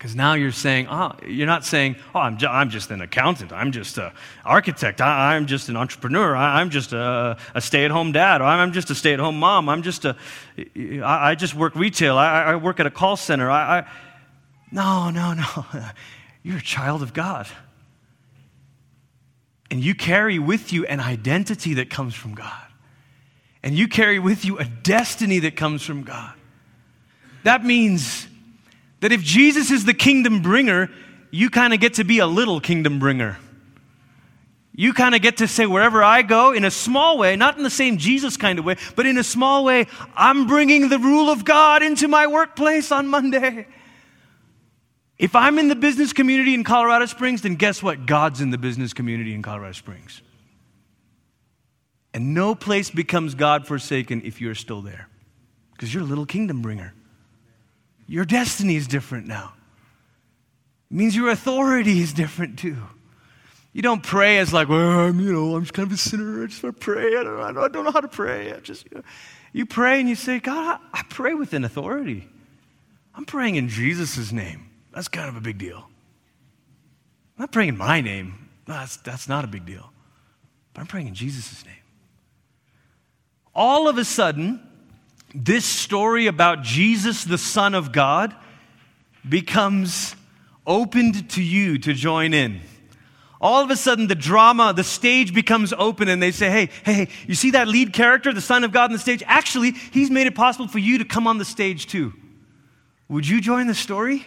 Because 0.00 0.16
now 0.16 0.32
you're 0.32 0.50
saying, 0.50 0.86
oh, 0.88 1.12
you're 1.26 1.46
not 1.46 1.62
saying, 1.62 1.96
oh, 2.14 2.20
I'm, 2.20 2.38
ju- 2.38 2.46
I'm 2.46 2.70
just 2.70 2.90
an 2.90 3.02
accountant. 3.02 3.52
I'm 3.52 3.70
just 3.70 3.98
an 3.98 4.10
architect. 4.46 5.02
I- 5.02 5.36
am 5.36 5.44
just 5.44 5.68
an 5.68 5.76
entrepreneur. 5.76 6.34
I- 6.34 6.62
am 6.62 6.70
just 6.70 6.94
a, 6.94 7.36
a 7.54 7.60
stay 7.60 7.84
at 7.84 7.90
home 7.90 8.10
dad. 8.10 8.40
Or 8.40 8.44
I'm 8.44 8.72
just 8.72 8.88
a 8.88 8.94
stay 8.94 9.12
at 9.12 9.20
home 9.20 9.38
mom. 9.38 9.68
I'm 9.68 9.82
just 9.82 10.06
a, 10.06 10.16
I, 10.56 11.32
I 11.32 11.34
just 11.34 11.54
work 11.54 11.74
retail. 11.74 12.16
I, 12.16 12.44
I 12.44 12.56
work 12.56 12.80
at 12.80 12.86
a 12.86 12.90
call 12.90 13.18
center. 13.18 13.50
I, 13.50 13.80
I, 13.80 13.88
no, 14.72 15.10
no, 15.10 15.34
no. 15.34 15.66
You're 16.42 16.56
a 16.56 16.62
child 16.62 17.02
of 17.02 17.12
God. 17.12 17.46
And 19.70 19.84
you 19.84 19.94
carry 19.94 20.38
with 20.38 20.72
you 20.72 20.86
an 20.86 21.00
identity 21.00 21.74
that 21.74 21.90
comes 21.90 22.14
from 22.14 22.34
God. 22.34 22.62
And 23.62 23.76
you 23.76 23.86
carry 23.86 24.18
with 24.18 24.46
you 24.46 24.56
a 24.56 24.64
destiny 24.64 25.40
that 25.40 25.56
comes 25.56 25.82
from 25.82 26.04
God. 26.04 26.32
That 27.42 27.66
means 27.66 28.29
that 29.00 29.12
if 29.12 29.22
Jesus 29.22 29.70
is 29.70 29.84
the 29.84 29.94
kingdom 29.94 30.42
bringer, 30.42 30.90
you 31.30 31.50
kind 31.50 31.72
of 31.72 31.80
get 31.80 31.94
to 31.94 32.04
be 32.04 32.18
a 32.18 32.26
little 32.26 32.60
kingdom 32.60 32.98
bringer. 32.98 33.38
You 34.72 34.92
kind 34.94 35.14
of 35.14 35.20
get 35.20 35.38
to 35.38 35.48
say, 35.48 35.66
wherever 35.66 36.02
I 36.02 36.22
go, 36.22 36.52
in 36.52 36.64
a 36.64 36.70
small 36.70 37.18
way, 37.18 37.36
not 37.36 37.56
in 37.56 37.64
the 37.64 37.70
same 37.70 37.98
Jesus 37.98 38.36
kind 38.36 38.58
of 38.58 38.64
way, 38.64 38.76
but 38.96 39.04
in 39.04 39.18
a 39.18 39.24
small 39.24 39.64
way, 39.64 39.86
I'm 40.14 40.46
bringing 40.46 40.88
the 40.88 40.98
rule 40.98 41.28
of 41.28 41.44
God 41.44 41.82
into 41.82 42.08
my 42.08 42.26
workplace 42.26 42.92
on 42.92 43.08
Monday. 43.08 43.66
If 45.18 45.36
I'm 45.36 45.58
in 45.58 45.68
the 45.68 45.74
business 45.74 46.14
community 46.14 46.54
in 46.54 46.64
Colorado 46.64 47.04
Springs, 47.06 47.42
then 47.42 47.56
guess 47.56 47.82
what? 47.82 48.06
God's 48.06 48.40
in 48.40 48.50
the 48.50 48.58
business 48.58 48.94
community 48.94 49.34
in 49.34 49.42
Colorado 49.42 49.72
Springs. 49.72 50.22
And 52.14 52.32
no 52.32 52.54
place 52.54 52.90
becomes 52.90 53.34
God 53.34 53.66
forsaken 53.66 54.22
if 54.24 54.40
you're 54.40 54.54
still 54.54 54.80
there, 54.80 55.08
because 55.72 55.92
you're 55.92 56.02
a 56.02 56.06
little 56.06 56.26
kingdom 56.26 56.62
bringer. 56.62 56.94
Your 58.10 58.24
destiny 58.24 58.74
is 58.74 58.88
different 58.88 59.28
now. 59.28 59.52
It 60.90 60.96
means 60.96 61.14
your 61.14 61.30
authority 61.30 62.00
is 62.00 62.12
different 62.12 62.58
too. 62.58 62.76
You 63.72 63.82
don't 63.82 64.02
pray 64.02 64.38
as 64.38 64.52
like, 64.52 64.68
well, 64.68 64.80
I'm, 64.80 65.20
you 65.20 65.32
know, 65.32 65.54
I'm 65.54 65.62
just 65.62 65.74
kind 65.74 65.86
of 65.86 65.92
a 65.92 65.96
sinner. 65.96 66.42
I 66.42 66.46
just 66.46 66.60
want 66.60 66.74
to 66.74 66.84
pray. 66.84 67.16
I 67.16 67.22
don't, 67.22 67.56
I 67.56 67.68
don't 67.68 67.84
know 67.84 67.92
how 67.92 68.00
to 68.00 68.08
pray. 68.08 68.52
I 68.52 68.56
just, 68.58 68.84
you, 68.90 68.96
know. 68.96 69.04
you 69.52 69.64
pray 69.64 70.00
and 70.00 70.08
you 70.08 70.16
say, 70.16 70.40
God, 70.40 70.80
I, 70.92 70.98
I 70.98 71.02
pray 71.08 71.34
with 71.34 71.52
an 71.52 71.64
authority. 71.64 72.28
I'm 73.14 73.26
praying 73.26 73.54
in 73.54 73.68
Jesus' 73.68 74.32
name. 74.32 74.70
That's 74.92 75.06
kind 75.06 75.28
of 75.28 75.36
a 75.36 75.40
big 75.40 75.58
deal. 75.58 75.78
I'm 75.78 77.42
not 77.42 77.52
praying 77.52 77.68
in 77.68 77.78
my 77.78 78.00
name. 78.00 78.48
That's, 78.66 78.96
that's 78.96 79.28
not 79.28 79.44
a 79.44 79.48
big 79.48 79.66
deal. 79.66 79.88
But 80.74 80.80
I'm 80.80 80.88
praying 80.88 81.06
in 81.06 81.14
Jesus' 81.14 81.64
name. 81.64 81.74
All 83.54 83.88
of 83.88 83.98
a 83.98 84.04
sudden, 84.04 84.66
this 85.34 85.64
story 85.64 86.26
about 86.26 86.62
Jesus, 86.62 87.24
the 87.24 87.38
Son 87.38 87.74
of 87.74 87.92
God, 87.92 88.34
becomes 89.28 90.16
opened 90.66 91.30
to 91.30 91.42
you 91.42 91.78
to 91.78 91.92
join 91.92 92.34
in. 92.34 92.60
All 93.40 93.62
of 93.62 93.70
a 93.70 93.76
sudden, 93.76 94.06
the 94.06 94.14
drama, 94.14 94.74
the 94.74 94.84
stage 94.84 95.32
becomes 95.32 95.72
open, 95.72 96.08
and 96.08 96.22
they 96.22 96.30
say, 96.30 96.50
Hey, 96.50 96.70
hey, 96.84 97.08
you 97.26 97.34
see 97.34 97.52
that 97.52 97.68
lead 97.68 97.92
character, 97.92 98.32
the 98.32 98.40
Son 98.40 98.64
of 98.64 98.72
God 98.72 98.84
on 98.84 98.92
the 98.92 98.98
stage? 98.98 99.22
Actually, 99.26 99.72
he's 99.72 100.10
made 100.10 100.26
it 100.26 100.34
possible 100.34 100.68
for 100.68 100.78
you 100.78 100.98
to 100.98 101.04
come 101.04 101.26
on 101.26 101.38
the 101.38 101.44
stage 101.44 101.86
too. 101.86 102.12
Would 103.08 103.26
you 103.26 103.40
join 103.40 103.66
the 103.66 103.74
story? 103.74 104.26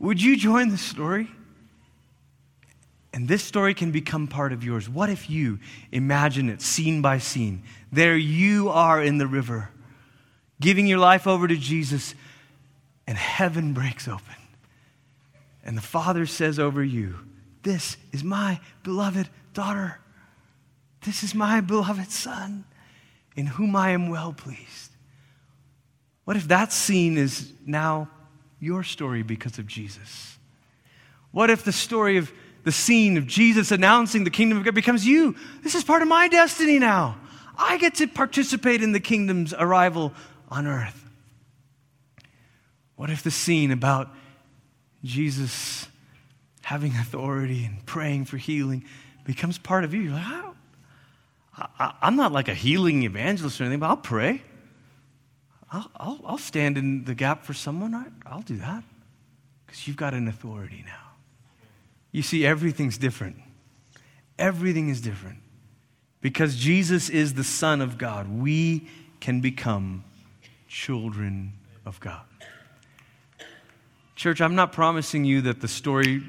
Would 0.00 0.20
you 0.20 0.36
join 0.36 0.68
the 0.68 0.78
story? 0.78 1.28
And 3.12 3.26
this 3.26 3.42
story 3.42 3.72
can 3.72 3.90
become 3.90 4.26
part 4.26 4.52
of 4.52 4.62
yours. 4.62 4.88
What 4.88 5.10
if 5.10 5.30
you 5.30 5.58
imagine 5.90 6.50
it 6.50 6.60
scene 6.60 7.00
by 7.00 7.18
scene? 7.18 7.62
There 7.90 8.16
you 8.16 8.68
are 8.68 9.02
in 9.02 9.18
the 9.18 9.26
river, 9.26 9.70
giving 10.60 10.86
your 10.86 10.98
life 10.98 11.26
over 11.26 11.48
to 11.48 11.56
Jesus, 11.56 12.14
and 13.06 13.16
heaven 13.16 13.72
breaks 13.72 14.08
open. 14.08 14.34
And 15.64 15.76
the 15.76 15.82
Father 15.82 16.26
says 16.26 16.58
over 16.58 16.82
you, 16.82 17.16
This 17.62 17.96
is 18.12 18.24
my 18.24 18.60
beloved 18.82 19.28
daughter. 19.54 19.98
This 21.02 21.22
is 21.22 21.34
my 21.34 21.60
beloved 21.60 22.10
Son, 22.10 22.64
in 23.36 23.46
whom 23.46 23.76
I 23.76 23.90
am 23.90 24.08
well 24.08 24.32
pleased. 24.32 24.92
What 26.24 26.36
if 26.36 26.48
that 26.48 26.72
scene 26.72 27.16
is 27.16 27.52
now 27.64 28.08
your 28.60 28.82
story 28.82 29.22
because 29.22 29.58
of 29.58 29.66
Jesus? 29.66 30.36
What 31.30 31.50
if 31.50 31.64
the 31.64 31.72
story 31.72 32.16
of 32.16 32.32
the 32.64 32.72
scene 32.72 33.16
of 33.16 33.26
Jesus 33.26 33.70
announcing 33.70 34.24
the 34.24 34.30
kingdom 34.30 34.58
of 34.58 34.64
God 34.64 34.74
becomes 34.74 35.06
you? 35.06 35.36
This 35.62 35.74
is 35.74 35.84
part 35.84 36.02
of 36.02 36.08
my 36.08 36.28
destiny 36.28 36.78
now. 36.78 37.16
I 37.56 37.78
get 37.78 37.94
to 37.96 38.06
participate 38.06 38.82
in 38.82 38.92
the 38.92 39.00
kingdom's 39.00 39.54
arrival 39.54 40.12
on 40.48 40.66
earth. 40.66 41.04
What 42.96 43.10
if 43.10 43.22
the 43.22 43.30
scene 43.30 43.70
about 43.70 44.10
Jesus 45.04 45.86
having 46.62 46.92
authority 46.96 47.64
and 47.64 47.84
praying 47.86 48.24
for 48.24 48.36
healing 48.36 48.84
becomes 49.24 49.58
part 49.58 49.84
of 49.84 49.94
you? 49.94 50.00
You're 50.02 50.12
like, 50.14 50.44
I, 51.78 51.94
am 52.02 52.16
not 52.16 52.32
like 52.32 52.48
a 52.48 52.54
healing 52.54 53.02
evangelist 53.02 53.60
or 53.60 53.64
anything, 53.64 53.80
but 53.80 53.88
I'll 53.88 53.96
pray. 53.96 54.42
I'll, 55.70 55.90
I'll, 55.96 56.20
I'll 56.24 56.38
stand 56.38 56.78
in 56.78 57.04
the 57.04 57.14
gap 57.14 57.44
for 57.44 57.52
someone. 57.52 57.94
I, 57.94 58.06
I'll 58.26 58.42
do 58.42 58.56
that 58.56 58.84
because 59.66 59.86
you've 59.86 59.96
got 59.96 60.14
an 60.14 60.28
authority 60.28 60.82
now. 60.86 61.12
You 62.10 62.22
see, 62.22 62.46
everything's 62.46 62.96
different. 62.96 63.36
Everything 64.38 64.88
is 64.88 65.00
different. 65.00 65.38
Because 66.20 66.56
Jesus 66.56 67.08
is 67.08 67.34
the 67.34 67.44
Son 67.44 67.80
of 67.80 67.98
God, 67.98 68.28
we 68.28 68.88
can 69.20 69.40
become 69.40 70.04
children 70.68 71.54
of 71.84 71.98
God. 72.00 72.20
Church, 74.14 74.40
I'm 74.40 74.54
not 74.54 74.72
promising 74.72 75.24
you 75.24 75.42
that 75.42 75.60
the 75.60 75.68
story 75.68 76.22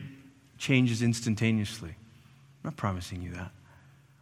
changes 0.57 1.01
instantaneously. 1.01 1.89
I'm 1.89 2.69
not 2.69 2.77
promising 2.77 3.21
you 3.21 3.31
that. 3.31 3.51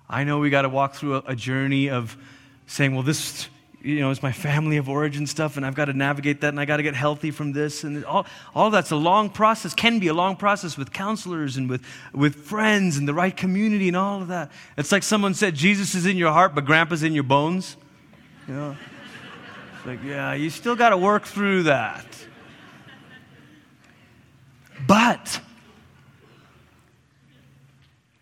I 0.09 0.23
know 0.23 0.39
we 0.39 0.49
got 0.49 0.61
to 0.61 0.69
walk 0.69 0.95
through 0.95 1.15
a, 1.15 1.23
a, 1.27 1.35
journey 1.35 1.89
of 1.89 2.15
saying, 2.65 2.93
well, 2.93 3.03
this 3.03 3.49
you 3.81 3.99
know, 3.99 4.09
is 4.09 4.23
my 4.23 4.31
family 4.31 4.77
of 4.77 4.89
origin 4.89 5.27
stuff, 5.27 5.57
and 5.57 5.65
I've 5.65 5.75
got 5.75 5.85
to 5.85 5.93
navigate 5.93 6.41
that, 6.41 6.49
and 6.49 6.59
I 6.59 6.65
got 6.65 6.77
to 6.77 6.83
get 6.83 6.95
healthy 6.95 7.31
from 7.31 7.51
this. 7.51 7.83
And 7.83 8.05
all, 8.05 8.25
all 8.55 8.69
that's 8.69 8.91
a 8.91 8.95
long 8.95 9.29
process, 9.29 9.73
can 9.73 9.99
be 9.99 10.07
a 10.07 10.13
long 10.13 10.35
process 10.35 10.77
with 10.77 10.91
counselors 10.91 11.57
and 11.57 11.69
with, 11.69 11.83
with 12.13 12.35
friends 12.35 12.97
and 12.97 13.07
the 13.07 13.13
right 13.13 13.35
community 13.35 13.87
and 13.89 13.97
all 13.97 14.21
of 14.21 14.29
that. 14.29 14.51
It's 14.77 14.91
like 14.91 15.03
someone 15.03 15.33
said, 15.33 15.55
Jesus 15.55 15.93
is 15.93 16.05
in 16.05 16.17
your 16.17 16.31
heart, 16.31 16.55
but 16.55 16.65
grandpa's 16.65 17.03
in 17.03 17.13
your 17.13 17.23
bones. 17.23 17.77
You 18.47 18.53
know? 18.53 18.77
Like, 19.87 20.03
yeah, 20.03 20.33
you 20.33 20.49
still 20.49 20.75
got 20.75 20.89
to 20.89 20.97
work 20.97 21.25
through 21.25 21.63
that. 21.63 22.05
But, 24.85 25.39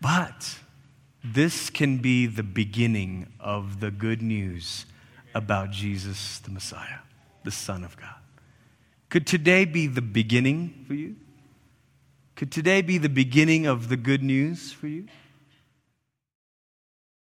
but, 0.00 0.60
this 1.24 1.68
can 1.68 1.98
be 1.98 2.26
the 2.26 2.44
beginning 2.44 3.32
of 3.40 3.80
the 3.80 3.90
good 3.90 4.22
news 4.22 4.86
about 5.34 5.72
Jesus 5.72 6.38
the 6.38 6.52
Messiah, 6.52 7.00
the 7.42 7.50
Son 7.50 7.82
of 7.82 7.96
God. 7.96 8.14
Could 9.08 9.26
today 9.26 9.64
be 9.64 9.88
the 9.88 10.02
beginning 10.02 10.84
for 10.86 10.94
you? 10.94 11.16
Could 12.36 12.52
today 12.52 12.80
be 12.80 12.96
the 12.96 13.08
beginning 13.08 13.66
of 13.66 13.88
the 13.88 13.96
good 13.96 14.22
news 14.22 14.70
for 14.70 14.86
you? 14.86 15.06